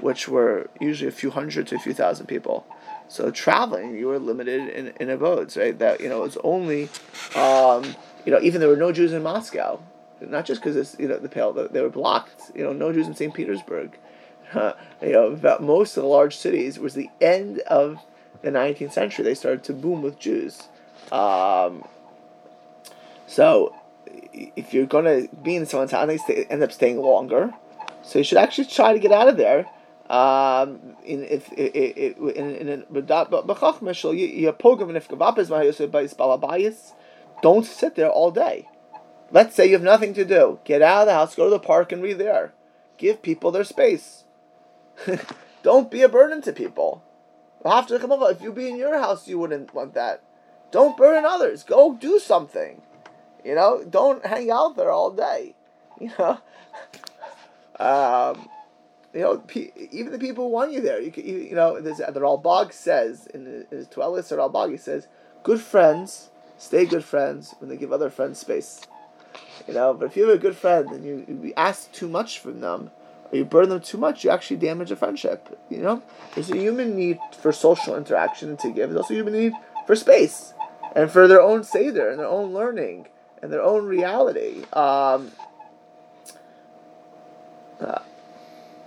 [0.00, 2.66] which were usually a few hundred to a few thousand people.
[3.10, 5.76] So traveling, you were limited in, in abodes, right?
[5.76, 6.88] That you know it's only,
[7.34, 9.80] um, you know, even there were no Jews in Moscow,
[10.20, 12.52] not just because it's you know the pale they were blocked.
[12.54, 13.34] You know, no Jews in St.
[13.34, 13.98] Petersburg.
[14.54, 17.98] Uh, you know, about most of the large cities was the end of
[18.42, 19.24] the 19th century.
[19.24, 20.68] They started to boom with Jews.
[21.10, 21.84] Um,
[23.26, 23.74] so,
[24.32, 27.52] if you're going to be in someone's house, they end up staying longer.
[28.04, 29.66] So you should actually try to get out of there.
[30.10, 32.84] Um, in if in in in
[37.42, 38.68] don't sit there all day.
[39.30, 40.58] Let's say you have nothing to do.
[40.64, 42.52] Get out of the house, go to the park, and read there.
[42.98, 44.24] Give people their space.
[45.62, 47.04] don't be a burden to people.
[47.64, 48.32] to come over.
[48.32, 50.24] If you be in your house, you wouldn't want that.
[50.72, 51.62] Don't burden others.
[51.62, 52.82] Go do something.
[53.44, 55.54] You know, don't hang out there all day.
[56.00, 56.40] You know,
[57.78, 58.48] um,
[59.12, 59.42] you know,
[59.90, 61.00] even the people who want you there.
[61.00, 65.08] You, you, you know, the Ralbag says in his Tuelis, the Ralbag he says,
[65.42, 68.82] "Good friends stay good friends when they give other friends space."
[69.66, 72.38] You know, but if you have a good friend and you, you ask too much
[72.38, 72.90] from them,
[73.30, 75.58] or you burn them too much, you actually damage a friendship.
[75.68, 76.02] You know,
[76.34, 78.90] there's a human need for social interaction to give.
[78.90, 79.52] There's also a human need
[79.86, 80.54] for space
[80.94, 83.08] and for their own seder and their own learning
[83.42, 84.64] and their own reality.
[84.72, 85.32] Um,
[87.80, 88.00] uh,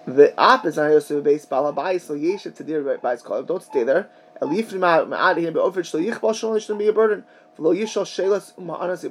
[0.05, 3.47] the opposite is also based balabais so yeshiv.
[3.47, 4.09] Don't stay there.
[4.41, 7.23] Elif ma'ad him be'ofet shlo yichbal shouldn't be a burden.
[7.57, 9.03] Balabais.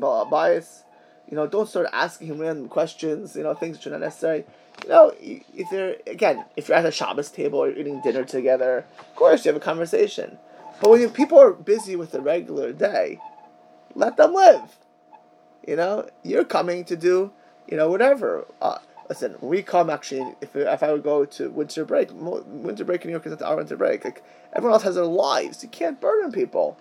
[1.29, 3.37] You know, don't start asking him random questions.
[3.37, 4.45] You know, things which are not necessary.
[4.83, 8.25] You know, if you're again, if you're at a Shabbos table or you're eating dinner
[8.25, 10.39] together, of course you have a conversation.
[10.81, 13.21] But when you, people are busy with the regular day,
[13.95, 14.77] let them live.
[15.67, 17.31] You know, you're coming to do,
[17.69, 18.47] you know, whatever.
[18.61, 18.79] Uh,
[19.13, 20.35] listen, we come actually.
[20.41, 23.43] If if I would go to winter break, winter break in New York is not
[23.43, 24.05] our winter break.
[24.05, 24.23] Like
[24.55, 25.63] everyone else has their lives.
[25.63, 26.79] You can't burden people.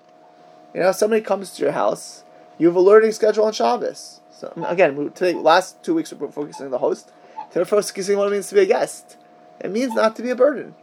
[0.74, 2.24] You know, somebody comes to your house.
[2.58, 4.22] You have a learning schedule on Shabbos.
[4.32, 7.12] So again, today last two weeks we're focusing on the host.
[7.50, 9.17] Today we're focusing on what it means to be a guest.
[9.60, 10.74] It means not to be a burden,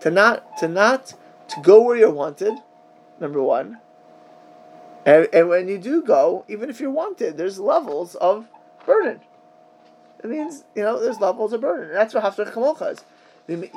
[0.00, 1.14] to not to not
[1.48, 2.54] to go where you're wanted.
[3.18, 3.78] Number one.
[5.04, 8.46] And, and when you do go, even if you're wanted, there's levels of
[8.86, 9.20] burden.
[10.22, 11.92] It means you know there's levels of burden.
[11.92, 13.04] That's what Haftar Chamocha is.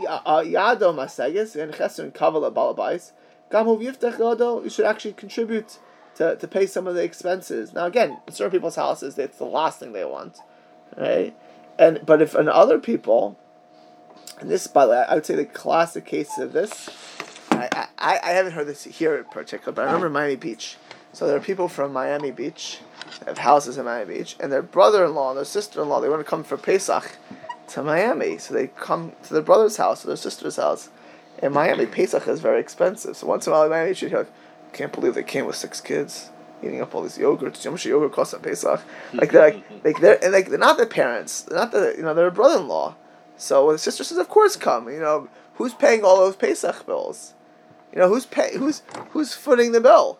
[0.07, 3.11] Uh, yado Masegis and Chesed Kavala Balabais.
[3.51, 4.63] Gamu Yiftach Yodo.
[4.63, 5.79] You should actually contribute
[6.15, 7.73] to, to pay some of the expenses.
[7.73, 10.37] Now again, in certain people's houses, it's the last thing they want,
[10.97, 11.35] right?
[11.77, 13.37] And but if in other people,
[14.39, 16.89] and this by the way, I would say the classic case of this.
[17.51, 20.77] I, I, I haven't heard this here in particular, but I remember Miami Beach.
[21.13, 22.79] So there are people from Miami Beach,
[23.25, 26.43] have houses in Miami Beach, and their brother-in-law and their sister-in-law they want to come
[26.43, 27.17] for Pesach
[27.69, 30.89] to Miami, so they come to their brother's house or their sister's house.
[31.41, 33.17] In Miami, Pesach is very expensive.
[33.17, 34.31] So once in a while, Miami, you like,
[34.71, 36.29] can't believe they came with six kids
[36.63, 37.63] eating up all these yogurts.
[37.63, 38.81] How much yogurt costs on Pesach?
[39.13, 41.41] Like they're like, like they're and like they're not the parents.
[41.41, 42.95] They're not the you know they're a brother-in-law.
[43.37, 44.89] So the sister says, of course, come.
[44.89, 47.33] You know who's paying all those Pesach bills?
[47.93, 50.19] You know who's pay who's who's footing the bill?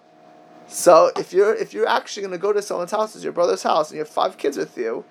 [0.68, 3.64] So if you're if you're actually going to go to someone's house, it's your brother's
[3.64, 5.06] house, and you have five kids with you,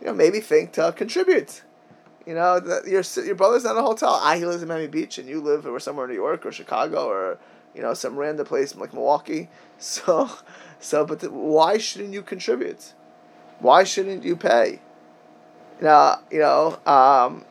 [0.00, 1.62] you know maybe think to contribute.
[2.26, 4.18] You know your your brother's not a hotel.
[4.22, 6.52] Ah, he lives in Miami Beach, and you live or somewhere in New York or
[6.52, 7.38] Chicago or
[7.74, 9.48] you know some random place like Milwaukee.
[9.82, 10.28] So,
[10.78, 12.92] so but why shouldn't you contribute?
[13.60, 14.80] Why shouldn't you pay?
[15.80, 16.78] Now you know.
[16.84, 17.46] Um,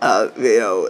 [0.00, 0.88] uh, you know,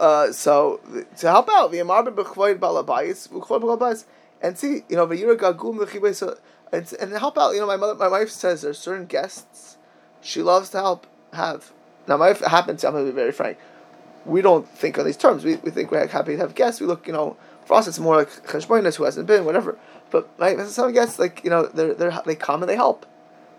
[0.00, 0.80] uh, so
[1.18, 4.04] to help out the Amar b'chvoid balabayis b'chvoid balabayis
[4.42, 6.38] and see you know the Yira gagum so
[6.72, 9.76] and and help out you know my mother my wife says there's certain guests
[10.20, 11.72] she loves to help have.
[12.08, 13.58] Now my wife happens I'm gonna be very frank
[14.26, 16.86] we don't think on these terms we, we think we're happy to have guests we
[16.86, 19.78] look you know for us it's more like cheshbonis who hasn't been whatever
[20.10, 23.06] but my some guests like you know they're they they come and they help.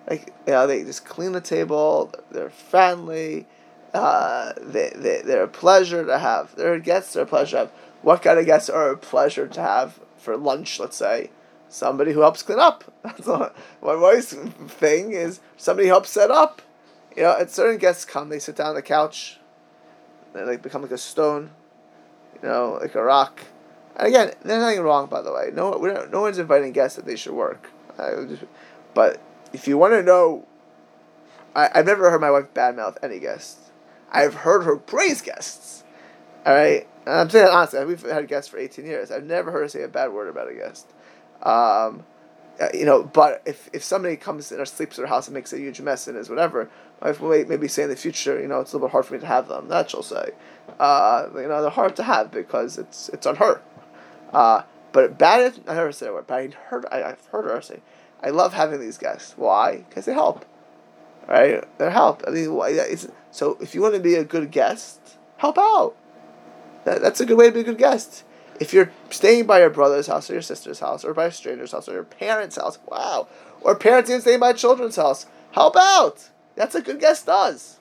[0.10, 3.48] Like you know they just clean the table they're friendly
[3.94, 6.56] uh, they, they, they're a pleasure to have.
[6.56, 7.72] They're guests, they're a pleasure to have.
[8.02, 11.32] What kind of guests are a pleasure to have for lunch, let's say?
[11.70, 12.84] Somebody who helps clean up.
[13.04, 16.62] That's what my wife's thing is somebody helps set up.
[17.16, 19.38] You know, and certain guests come, they sit down on the couch,
[20.34, 21.52] they like become like a stone,
[22.42, 23.42] you know, like a rock.
[23.98, 25.52] And again, there's nothing wrong, by the way.
[25.54, 27.70] No, we don't, no one's inviting guests that they should work.
[27.98, 28.44] Just,
[28.94, 30.48] but if you want to know,
[31.54, 33.60] I, I've never heard my wife badmouth any guest.
[34.12, 35.84] I've heard her praise guests.
[36.46, 39.12] All right, and I'm saying honestly, we've had guests for 18 years.
[39.12, 40.88] I've never heard her say a bad word about a guest.
[41.44, 42.04] Um,
[42.60, 45.34] uh, you know, but if, if somebody comes in or sleeps at her house and
[45.34, 46.70] makes a huge mess and is whatever,
[47.00, 49.06] my wife will maybe say in the future, you know, it's a little bit hard
[49.06, 49.68] for me to have them.
[49.68, 50.32] That she'll say.
[50.80, 53.62] Uh, you know, they're hard to have because it's it's on her.
[54.34, 57.62] Uh, but bad, I never said a word, but I heard, I, I've heard her
[57.62, 57.80] say,
[58.24, 59.36] I love having these guests.
[59.38, 59.78] Why?
[59.90, 60.46] Because they help.
[61.28, 61.64] Right?
[61.78, 62.24] They help.
[62.28, 62.48] I mean,
[63.32, 65.00] so if you want to be a good guest,
[65.38, 65.96] help out.
[66.86, 68.24] That, that's a good way to be a good guest.
[68.60, 71.72] If you're staying by your brother's house or your sister's house or by a stranger's
[71.72, 73.28] house or your parents' house, wow.
[73.62, 76.30] Or parents even staying by children's house, help out.
[76.56, 77.80] That's a good guest does.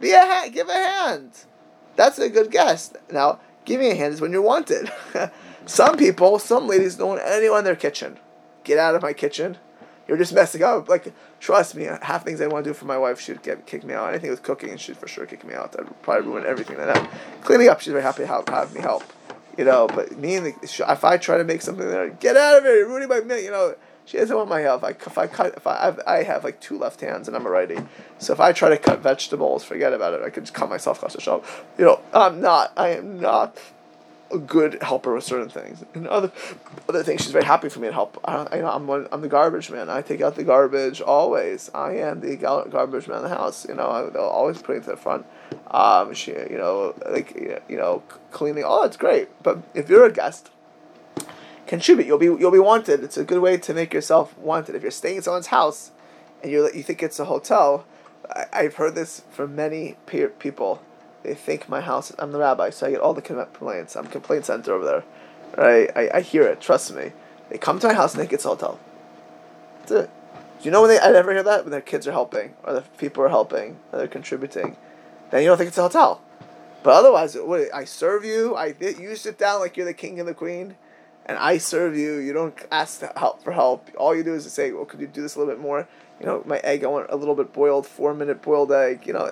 [0.00, 1.32] Be a hand, give a hand.
[1.96, 2.96] That's a good guest.
[3.10, 4.92] Now, giving a hand is when you're wanted.
[5.66, 8.18] some people, some ladies don't want anyone in their kitchen.
[8.64, 9.58] Get out of my kitchen.
[10.06, 10.88] You're just messing up.
[10.88, 13.82] Like, trust me, half things I want to do for my wife, she'd get kick
[13.82, 14.08] me out.
[14.08, 15.72] Anything with cooking, she'd for sure kick me out.
[15.72, 16.76] That'd probably ruin everything.
[16.76, 17.08] That I
[17.42, 19.02] cleaning up, she's very happy to have, have me help.
[19.58, 22.58] You know, but me and the, if I try to make something there, get out
[22.58, 23.40] of here, you're ruining my meal.
[23.40, 23.74] You know,
[24.06, 24.84] she doesn't want my help.
[24.84, 27.50] I, if I cut, if I, I have like two left hands and I'm a
[27.50, 27.78] righty,
[28.18, 30.22] so if I try to cut vegetables, forget about it.
[30.22, 31.64] I could just cut myself across the shelf.
[31.76, 32.72] You know, I'm not.
[32.76, 33.58] I am not
[34.32, 35.84] a good helper with certain things.
[35.94, 36.32] And other
[36.88, 38.18] other things, she's very happy for me to help.
[38.24, 39.90] I, know, I'm one, I'm the garbage man.
[39.90, 41.70] I take out the garbage always.
[41.74, 43.66] I am the garbage man in the house.
[43.68, 45.26] You know, I, will always put it to the front.
[45.70, 47.34] Um, she, you know, like
[47.68, 48.64] you know, cleaning.
[48.66, 49.28] Oh, it's great.
[49.42, 50.50] But if you're a guest,
[51.66, 52.06] contribute.
[52.06, 53.02] You'll be you'll be wanted.
[53.04, 54.74] It's a good way to make yourself wanted.
[54.74, 55.92] If you're staying in someone's house,
[56.42, 57.84] and you you think it's a hotel,
[58.30, 60.82] I, I've heard this from many people
[61.22, 62.12] they think my house.
[62.18, 63.96] I'm the rabbi, so I get all the complaints.
[63.96, 65.04] I'm complaint center over there,
[65.56, 65.90] right?
[65.94, 66.60] I, I hear it.
[66.60, 67.12] Trust me.
[67.48, 68.80] They come to my house and it's a hotel.
[69.80, 70.10] That's it.
[70.62, 70.98] Do you know when they?
[70.98, 73.98] I never hear that when their kids are helping or the people are helping or
[73.98, 74.76] they're contributing.
[75.30, 76.20] Then you don't think it's a hotel.
[76.82, 78.54] But otherwise, what, I serve you.
[78.56, 80.76] I you sit down like you're the king and the queen,
[81.26, 82.18] and I serve you.
[82.18, 83.90] You don't ask help for help.
[83.96, 85.86] All you do is to say, "Well, could you do this a little bit more?"
[86.20, 86.84] You know, my egg.
[86.84, 89.06] I want a little bit boiled, four minute boiled egg.
[89.06, 89.30] You know,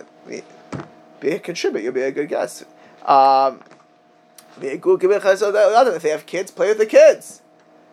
[1.20, 1.82] be a contribute.
[1.82, 2.64] You'll be a good guest.
[3.04, 3.60] Um,
[4.60, 7.42] If they have kids, play with the kids.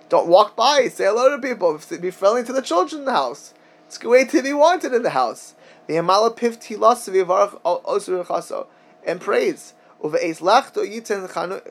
[0.09, 0.87] Don't walk by.
[0.87, 1.79] Say hello to people.
[2.01, 3.53] Be friendly to the children in the house.
[3.87, 5.53] It's a way to be wanted in the house.
[5.87, 8.67] V'yamala piv tilas v'yavarach osur chaso.
[9.05, 9.73] And praise.
[10.03, 11.61] Uve'ez lachto yiten chanu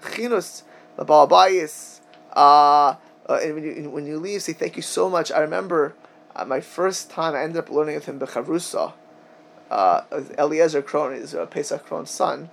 [0.00, 0.62] chinus
[0.96, 2.00] l'balabayis.
[2.32, 2.94] Uh,
[3.28, 5.30] uh, and when you, when you leave, say thank you so much.
[5.30, 5.94] I remember
[6.34, 8.94] uh, my first time I ended up learning with him Bechavrusa.
[9.70, 10.02] Uh,
[10.38, 12.50] Eliezer Kron is uh, Pesach Kron's son.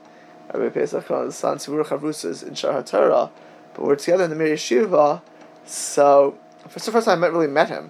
[0.53, 3.31] Rabbi Pesach Kron's son, Sivur Chavrusa is in Shaar HaTorah.
[3.73, 5.21] But we're together in the Mir Yeshiva.
[5.65, 7.89] So, for the first time I really met him,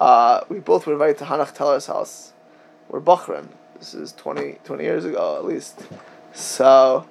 [0.00, 2.32] uh, we both were invited to Hanoch Teller's house.
[2.88, 3.48] We're Bachrim.
[3.78, 5.86] This is 20, 20 years ago, at least.
[6.32, 7.06] So,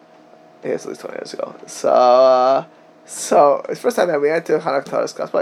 [0.63, 1.55] yes, at least 20 years ago.
[1.67, 2.65] So, uh,
[3.05, 5.33] so it's the first time that we went to Hanoch Teller's house,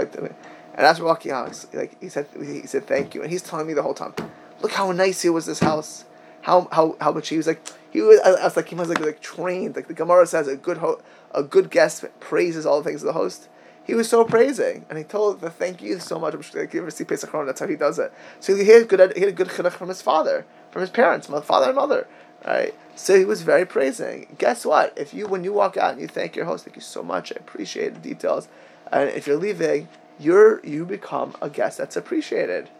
[0.76, 3.66] and as we're walking out, like he said, he said thank you, and he's telling
[3.66, 4.12] me the whole time,
[4.60, 6.04] look how nice it was this house,
[6.44, 8.20] how how how much he was like he was.
[8.20, 9.76] I, I was like he was like like trained.
[9.76, 11.00] Like the Gemara says, a good ho-
[11.34, 13.48] a good guest praises all the things of the host.
[13.84, 16.34] He was so praising, and he told the thank you so much.
[16.34, 18.12] I'm Like you ever see Pesach that's how he does it.
[18.40, 21.28] So he had good he had a good chinuch from his father, from his parents,
[21.28, 22.08] my father and mother,
[22.46, 22.74] right?
[22.96, 24.36] So he was very praising.
[24.38, 24.96] Guess what?
[24.96, 27.32] If you when you walk out and you thank your host, thank you so much.
[27.32, 28.48] I appreciate the details.
[28.90, 32.70] And if you're leaving, you're you become a guest that's appreciated.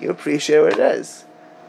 [0.00, 1.25] You appreciate what it is,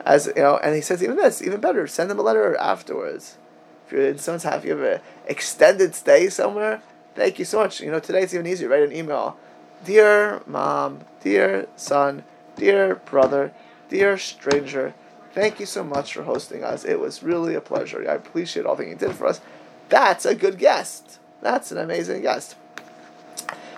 [0.07, 0.57] as you know.
[0.57, 1.85] And he says even this, even better.
[1.85, 3.37] Send them a letter afterwards.
[3.85, 6.81] If you're in someone's house, if you have an extended stay somewhere.
[7.13, 7.81] Thank you so much.
[7.81, 8.69] You know today it's even easier.
[8.69, 9.37] Write an email,
[9.83, 12.23] dear mom, dear son,
[12.55, 13.51] dear brother,
[13.89, 14.93] dear stranger.
[15.33, 16.83] Thank you so much for hosting us.
[16.83, 18.05] It was really a pleasure.
[18.09, 19.41] I appreciate all that you did for us.
[19.89, 21.19] That's a good guest.
[21.41, 22.55] That's an amazing guest.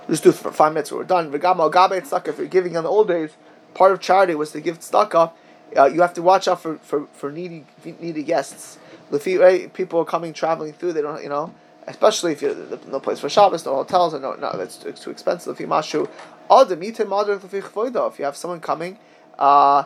[0.07, 0.91] Let's do for five minutes.
[0.91, 1.33] We're done.
[1.33, 3.31] If you're giving in the old days,
[3.73, 5.31] part of charity was to give tzedakah.
[5.75, 7.65] Uh, you have to watch out for, for, for needy
[7.99, 8.77] needy guests.
[9.11, 9.71] Right?
[9.73, 10.93] People are coming traveling through.
[10.93, 11.53] They don't, you know,
[11.87, 12.55] especially if you're
[12.87, 15.57] no place for Shabbos, no hotels, and no, no, that's it's too expensive.
[15.57, 16.07] Lefi mashu,
[18.11, 18.99] If you have someone coming,
[19.37, 19.83] uh,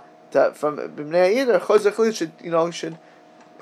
[0.54, 2.98] from Bimnei Yidder, should you know should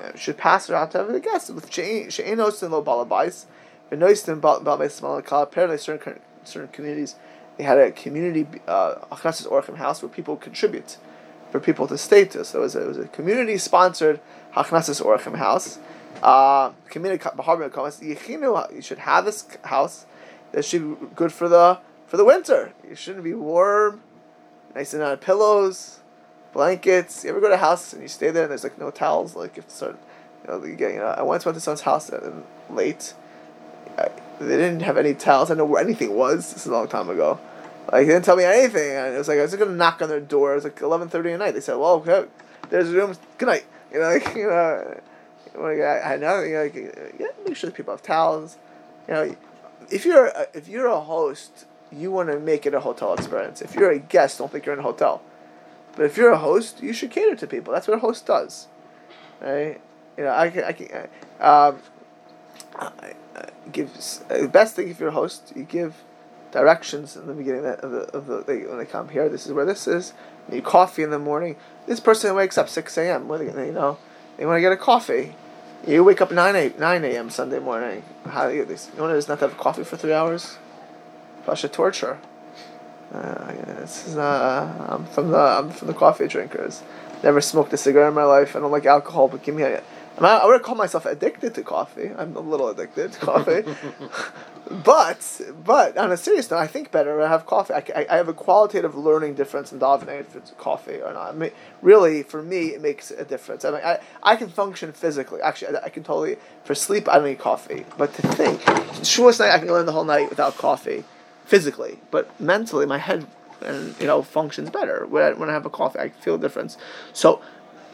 [0.02, 3.44] uh, should pass it out to the guests with she'enos and lo balabais,
[3.90, 5.42] v'noistim balabais malakah.
[5.42, 7.14] Apparently, certain certain communities,
[7.56, 10.96] they had a community uh, Orchim house where people contribute
[11.52, 12.44] for people to stay to.
[12.44, 14.18] So it was a, it was a community sponsored
[14.54, 15.78] Hachnasis Orchim house.
[16.22, 18.16] Uh, community comments, you
[18.80, 20.06] should have this house
[20.52, 22.72] that should be good for the for the winter.
[22.88, 24.02] You shouldn't be warm,
[24.74, 26.00] nice and on pillows,
[26.52, 27.24] blankets.
[27.24, 29.36] You ever go to a house and you stay there and there's like no towels?
[29.36, 29.98] Like if sort
[30.42, 33.14] you know, you get, you know, I once went to someone's house and late.
[33.98, 34.08] I,
[34.40, 35.50] they didn't have any towels.
[35.50, 36.52] I know where anything was.
[36.52, 37.38] This is a long time ago.
[37.90, 38.96] Like they didn't tell me anything.
[38.96, 40.52] And it was like I was gonna knock on their door.
[40.52, 41.52] It was like eleven thirty at night.
[41.52, 42.26] They said, "Well, okay,
[42.70, 43.18] there's rooms.
[43.38, 45.00] Good night." You know, like, you know.
[45.54, 46.74] I, I know, you know, like,
[47.18, 48.56] yeah, make sure people have towels.
[49.06, 49.36] You know,
[49.90, 53.60] if you're a, if you're a host, you want to make it a hotel experience.
[53.60, 55.20] If you're a guest, don't think you're in a hotel.
[55.94, 57.72] But if you're a host, you should cater to people.
[57.72, 58.66] That's what a host does,
[59.40, 59.78] right?
[60.16, 61.08] You know, I can, I can,
[61.40, 61.78] um,
[62.76, 63.12] I,
[63.70, 63.92] give
[64.28, 65.94] the best thing if you're a host, you give
[66.52, 69.28] directions in the beginning of the, of the, they, when they come here.
[69.28, 70.12] This is where this is.
[70.48, 71.56] You need coffee in the morning.
[71.86, 73.26] This person wakes up six a.m.
[73.26, 73.98] What they, you know,
[74.36, 75.34] they want to get a coffee.
[75.86, 77.30] You wake up nine a nine a.m.
[77.30, 78.04] Sunday morning.
[78.26, 78.90] How do you this?
[78.94, 80.58] You want to just not have coffee for three hours?
[81.44, 82.18] Pasha torture.
[83.12, 86.82] Uh, this is uh, I'm from the I'm from the coffee drinkers.
[87.24, 88.54] Never smoked a cigarette in my life.
[88.54, 89.82] I don't like alcohol, but give me a
[90.20, 92.10] I would call myself addicted to coffee.
[92.16, 93.64] I'm a little addicted to coffee,
[94.84, 97.74] but but on a serious note, I think better when I have coffee.
[97.74, 101.30] I, I, have a qualitative learning difference in davening if it's coffee or not.
[101.30, 101.50] I mean,
[101.82, 103.64] really, for me, it makes a difference.
[103.64, 105.40] I mean, I, I can function physically.
[105.42, 107.08] Actually, I, I can totally for sleep.
[107.08, 108.62] I don't need coffee, but to think,
[109.04, 111.04] shortest night I can in the whole night without coffee,
[111.44, 113.26] physically, but mentally, my head
[113.62, 115.98] and you know functions better when I, when I have a coffee.
[115.98, 116.78] I feel a difference.
[117.12, 117.42] So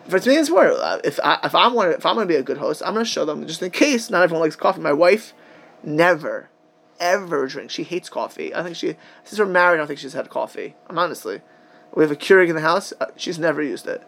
[0.09, 0.71] for me, it's more.
[0.73, 3.05] Uh, if I if I'm want if I'm gonna be a good host, I'm gonna
[3.05, 4.81] show them just in case not everyone likes coffee.
[4.81, 5.35] My wife
[5.83, 6.49] never,
[7.01, 7.71] ever drink.
[7.71, 8.55] She hates coffee.
[8.55, 10.75] I think she since we're married, I don't think she's had coffee.
[10.89, 11.41] I'm honestly.
[11.95, 12.93] We have a Keurig in the house.
[13.01, 14.03] Uh, she's never used it.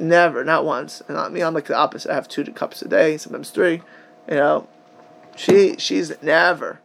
[0.00, 1.00] Never, not once.
[1.08, 1.42] And not me.
[1.42, 2.10] I'm like the opposite.
[2.10, 3.82] I have two cups a day, sometimes three.
[4.28, 4.68] You know,
[5.36, 6.80] she she's never.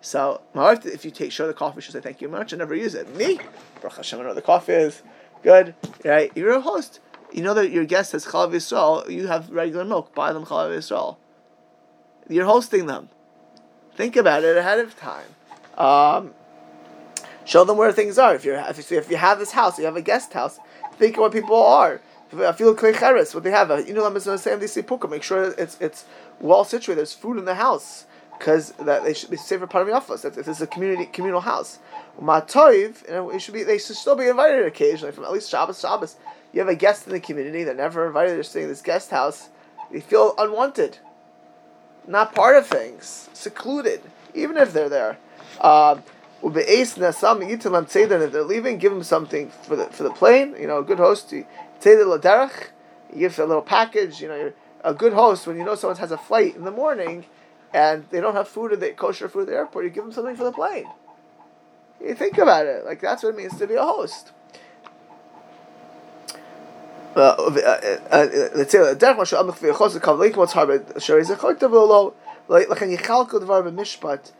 [0.00, 2.52] So my wife, if you take show the coffee, she'll say thank you much.
[2.52, 3.14] I never use it.
[3.14, 3.38] Me,
[3.80, 5.02] Baruch Hashem, I know the coffee is
[5.42, 5.74] good.
[6.04, 6.32] Right?
[6.34, 7.00] You're a host
[7.32, 10.76] you know that your guest has Chalav Yisrael, you have regular milk, buy them Chalav
[10.76, 11.16] Yisrael.
[12.28, 13.08] You're hosting them.
[13.96, 15.26] Think about it ahead of time.
[15.78, 16.34] Um,
[17.44, 18.34] show them where things are.
[18.34, 20.58] If, you, if you have this house, you have a guest house,
[20.92, 22.00] think of what people are.
[22.32, 23.68] I feel klecheres, what they have.
[25.10, 26.04] Make sure it's it's
[26.40, 26.98] well situated.
[26.98, 28.04] There's food in the house
[28.38, 30.24] because that they should be safe for part of the office.
[30.24, 31.78] If it's a community communal house,
[32.20, 35.80] matoiv, and it should be they should still be invited occasionally from at least Shabbos
[35.80, 36.16] Shabbos
[36.52, 39.10] You have a guest in the community, they're never invited, they're staying in this guest
[39.10, 39.48] house,
[39.90, 40.98] they feel unwanted,
[42.06, 44.00] not part of things, secluded,
[44.34, 45.18] even if they're there.
[45.60, 46.00] Uh,
[48.22, 50.54] if they're leaving, give them something for the for the plane.
[50.58, 51.32] You know, a good host.
[51.32, 51.46] You
[53.18, 54.20] give a little package.
[54.20, 54.52] You know,
[54.84, 57.24] a good host when you know someone has a flight in the morning,
[57.72, 59.84] and they don't have food or they kosher food at the airport.
[59.84, 60.86] You give them something for the plane.
[62.00, 64.32] You think about it, like that's what it means to be a host.
[67.16, 72.12] Let's say derech mashu amich v'yachos kavlik what's hard shari zechot tavolo
[72.48, 74.32] like like you chalko dvar b'mishpat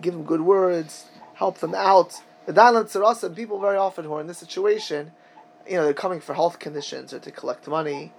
[0.00, 2.22] give them good words help them out.
[2.46, 5.10] The dalan tzarasa people very often who are in this situation
[5.68, 8.12] you know they're coming for health conditions or to collect money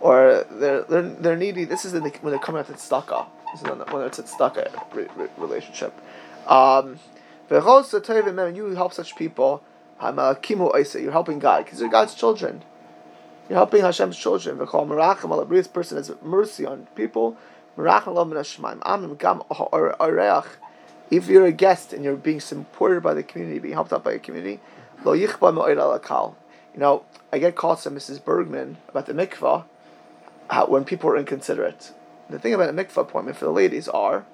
[0.00, 1.64] or they're they're, they're needy.
[1.64, 3.26] This is when they're coming out to tzedakah.
[3.52, 5.94] This is when, it's a tzedakah re, re, relationship.
[6.46, 6.98] Um,
[7.50, 9.62] you help such people.
[10.02, 12.62] You're helping God because you're God's children
[13.48, 14.64] you're helping Hashem's children.
[14.66, 17.36] Call Merachim al This person has mercy on people.
[17.76, 20.46] Merachim lo min Amim gam areach.
[21.10, 24.14] If you're a guest and you're being supported by the community, being helped out by
[24.14, 24.60] the community,
[25.04, 26.34] lo yichba me'oid alakal.
[26.74, 28.22] You know, I get calls from Mrs.
[28.24, 29.64] Bergman about the mikvah
[30.50, 31.92] how, when people are inconsiderate.
[32.28, 34.26] The thing about a mikvah appointment for the ladies are,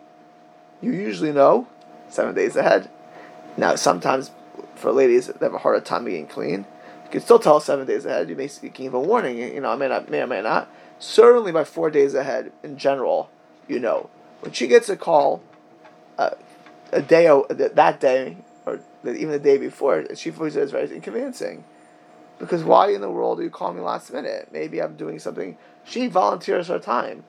[0.80, 1.68] you usually know
[2.08, 2.88] seven days ahead.
[3.58, 4.30] Now, sometimes
[4.74, 6.64] for ladies, they have a harder time being clean
[7.12, 8.28] can still tell seven days ahead.
[8.28, 9.38] You may can give a warning.
[9.38, 10.68] You know, I may not, may or may not.
[10.98, 13.30] Certainly by four days ahead, in general,
[13.68, 14.08] you know.
[14.40, 15.42] When she gets a call,
[16.18, 16.30] uh,
[16.90, 18.36] a day that day
[18.66, 21.64] or even the day before, she feels it's very inconveniencing.
[22.38, 24.48] Because why in the world do you call me last minute?
[24.52, 25.56] Maybe I'm doing something.
[25.84, 27.24] She volunteers her time.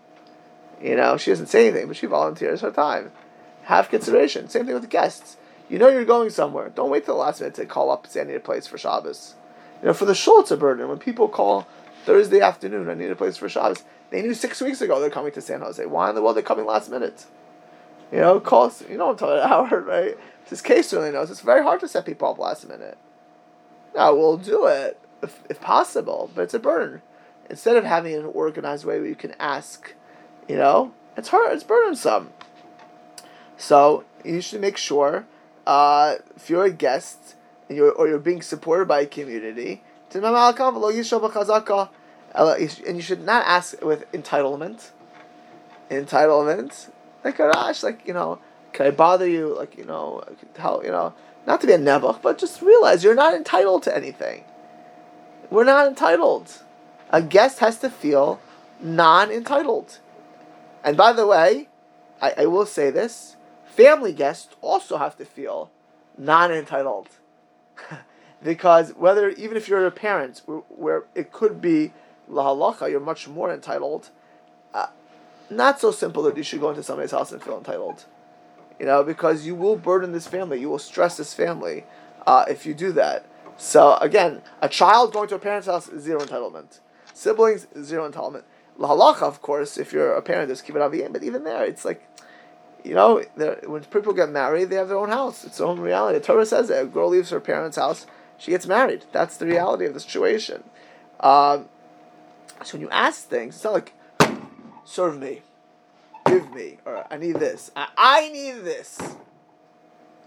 [0.81, 3.11] You know, she doesn't say anything, but she volunteers her time.
[3.63, 4.49] Have consideration.
[4.49, 5.37] Same thing with guests.
[5.69, 6.69] You know you're going somewhere.
[6.69, 8.67] Don't wait till the last minute to call up and say I need a place
[8.67, 9.35] for Shabbos.
[9.83, 10.87] You know, for the shul, it's a burden.
[10.87, 11.67] When people call
[12.05, 13.83] Thursday afternoon, I need a place for Shabbos.
[14.11, 15.85] They knew six weeks ago they're coming to San Jose.
[15.85, 17.25] Why in the world they're they coming last minute?
[18.09, 18.81] You know, calls.
[18.89, 20.17] You know, I'm talking about Howard, right?
[20.49, 22.97] This case really knows it's very hard to set people up last minute.
[23.93, 27.01] Now we'll do it if, if possible, but it's a burden.
[27.49, 29.93] Instead of having an organized way where you can ask,
[30.47, 31.51] you know, it's hard.
[31.51, 32.29] It's burdensome.
[33.57, 35.25] So you should make sure
[35.67, 37.35] uh, if you're a guest
[37.67, 39.83] and you're, or you're being supported by a community,
[40.13, 40.23] and
[42.95, 44.91] you should not ask with entitlement.
[45.89, 46.89] Entitlement,
[47.23, 48.39] like Arash, like you know,
[48.71, 49.55] can I bother you?
[49.55, 51.13] Like you know, tell you know,
[51.45, 54.43] not to be a nebuch, but just realize you're not entitled to anything.
[55.49, 56.63] We're not entitled.
[57.11, 58.39] A guest has to feel
[58.81, 59.99] non-entitled.
[60.83, 61.69] And by the way,
[62.21, 63.35] I, I will say this:
[63.65, 65.69] family guests also have to feel
[66.17, 67.09] non-entitled.
[68.43, 71.93] because whether even if you're a parent, where, where it could be
[72.29, 74.09] lahalacha, you're much more entitled.
[74.73, 74.87] Uh,
[75.49, 78.05] not so simple that you should go into somebody's house and feel entitled,
[78.79, 81.85] you know, because you will burden this family, you will stress this family
[82.25, 83.25] uh, if you do that.
[83.57, 86.79] So again, a child going to a parent's house is zero entitlement.
[87.13, 88.43] Siblings zero entitlement.
[88.79, 92.03] Lahalacha, of course, if you're a parent, there's kibbut aviyim, but even there, it's like
[92.83, 93.23] you know,
[93.65, 95.45] when people get married, they have their own house.
[95.45, 96.19] It's their own reality.
[96.19, 98.05] The Torah says that a girl leaves her parents' house,
[98.37, 99.05] she gets married.
[99.11, 100.63] That's the reality of the situation.
[101.19, 101.69] Um,
[102.63, 103.93] so when you ask things, it's not like,
[104.83, 105.41] serve me,
[106.25, 107.71] give me, or I need this.
[107.75, 108.99] I, I need this.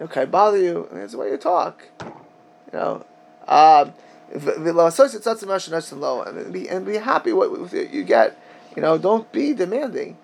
[0.01, 0.89] Okay, bother you.
[0.93, 1.85] That's the way you talk.
[2.01, 3.05] You know,
[3.49, 3.93] um,
[4.33, 4.43] and
[6.53, 8.39] be, and be happy what you get.
[8.75, 10.19] You know, don't be demanding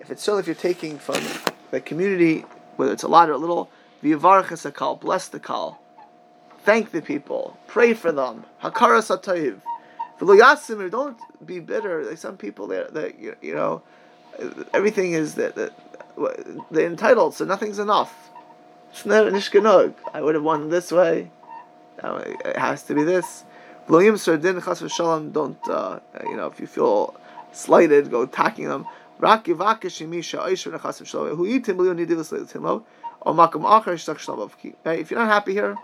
[0.00, 1.22] if it's still if you're taking from
[1.70, 2.44] the community,
[2.76, 3.70] whether it's a lot or a little,
[4.02, 5.80] v'yavarchas akal, bless the kal,
[6.60, 9.60] thank the people, pray for them, hakara satayiv,
[10.90, 12.04] don't be bitter.
[12.04, 13.82] Like some people, that that you know,
[14.74, 15.72] everything is that that
[16.70, 18.30] they're entitled, so nothing's enough.
[18.90, 19.94] It's nishkanug.
[20.12, 21.30] I would have won this way.
[22.02, 23.44] It has to be this.
[23.88, 24.80] William Sardin Chas
[25.32, 27.14] Don't uh, you know if you feel
[27.52, 28.86] slighted, go attacking them.
[29.20, 31.36] Rak yivake shemisha oisher nechasim shalom.
[31.36, 32.84] Hu yitim liyo nidivus leitimlo.
[33.20, 34.50] Or makom acher shtach shalom.
[34.86, 35.76] If you're not happy here,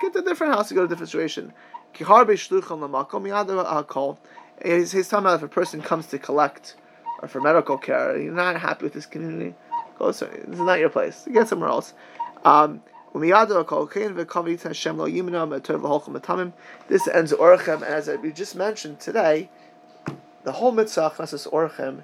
[0.00, 1.52] get to a different house, go to a different situation.
[1.92, 4.18] Ki harbe shlucham lamakom yadav hakol.
[4.64, 6.76] He's, he's talking about if a person comes to collect
[7.20, 9.54] or for medical care, you're not happy with this community,
[9.98, 11.26] go this is not your place.
[11.32, 11.94] Get somewhere else.
[12.44, 12.82] Um,
[13.14, 13.42] this ends
[17.32, 19.48] Orchim, and as we just mentioned today,
[20.44, 22.02] the whole mitzvah Chasas Orchim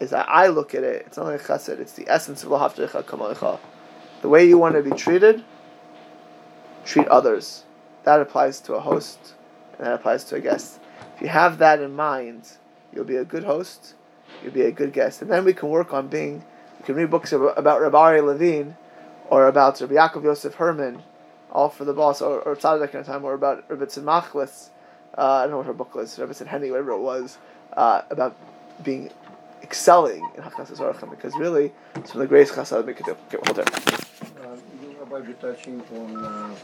[0.00, 3.04] is that I look at it, it's not like chesed, it's the essence of lahavtecha
[3.04, 3.58] kamalecha.
[4.22, 5.44] The way you want to be treated,
[6.84, 7.64] treat others.
[8.04, 9.34] that applies to a host,
[9.78, 10.80] and that applies to a guest.
[11.16, 12.48] If you have that in mind,
[12.92, 13.94] you'll be a good host,
[14.42, 16.44] you'll be a good guest, and then we can work on being.
[16.80, 18.76] We can read books about, Rabbi Levine,
[19.30, 21.02] or about Rabbi Yaakov Yosef Herman,
[21.50, 24.70] all for the boss, or or Tzaddik of time, or about Rabbi Machlis.
[25.16, 27.38] Uh, I don't know what her book was, Rabbi Henny, whatever it was,
[27.74, 28.36] uh, about
[28.82, 29.10] being
[29.62, 33.16] excelling in Hachnasis Orchim, because really, it's from the greatest chasad we could do.
[33.32, 33.66] Okay, hold on.
[33.66, 34.56] Uh,
[35.28, 35.34] you
[35.92, 36.56] on